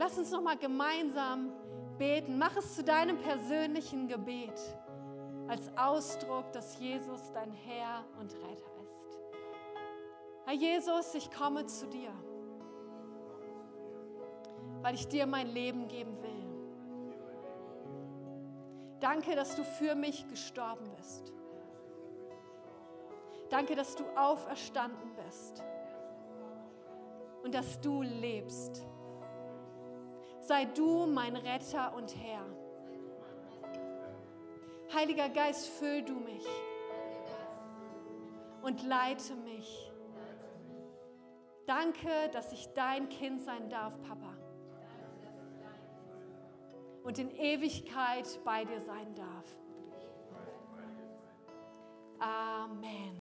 Lass 0.00 0.16
uns 0.16 0.30
noch 0.30 0.40
mal 0.40 0.56
gemeinsam 0.56 1.52
beten. 1.98 2.38
Mach 2.38 2.56
es 2.56 2.74
zu 2.74 2.82
deinem 2.82 3.18
persönlichen 3.18 4.08
Gebet 4.08 4.58
als 5.46 5.70
Ausdruck, 5.76 6.50
dass 6.52 6.78
Jesus 6.78 7.30
dein 7.34 7.52
Herr 7.52 8.02
und 8.18 8.32
Retter 8.32 8.82
ist. 8.82 9.20
Herr 10.46 10.54
Jesus, 10.54 11.14
ich 11.14 11.30
komme 11.30 11.66
zu 11.66 11.86
dir, 11.86 12.14
weil 14.80 14.94
ich 14.94 15.06
dir 15.06 15.26
mein 15.26 15.48
Leben 15.48 15.86
geben 15.86 16.16
will. 16.22 16.46
Danke, 19.00 19.36
dass 19.36 19.54
du 19.54 19.64
für 19.64 19.94
mich 19.94 20.26
gestorben 20.28 20.90
bist. 20.96 21.30
Danke, 23.50 23.76
dass 23.76 23.96
du 23.96 24.04
auferstanden 24.16 25.14
bist 25.26 25.62
und 27.42 27.54
dass 27.54 27.78
du 27.82 28.00
lebst 28.00 28.86
sei 30.40 30.64
du 30.64 31.06
mein 31.06 31.36
Retter 31.36 31.94
und 31.94 32.14
Herr. 32.16 32.44
Heiliger 34.92 35.28
Geist, 35.28 35.68
füll 35.68 36.02
du 36.02 36.14
mich 36.14 36.46
und 38.62 38.82
leite 38.82 39.34
mich. 39.36 39.92
Danke, 41.66 42.28
dass 42.32 42.52
ich 42.52 42.68
dein 42.74 43.08
Kind 43.08 43.40
sein 43.42 43.68
darf, 43.68 44.00
Papa. 44.02 44.36
Und 47.04 47.18
in 47.18 47.30
Ewigkeit 47.30 48.26
bei 48.44 48.64
dir 48.64 48.80
sein 48.80 49.14
darf. 49.14 49.46
Amen. 52.18 53.20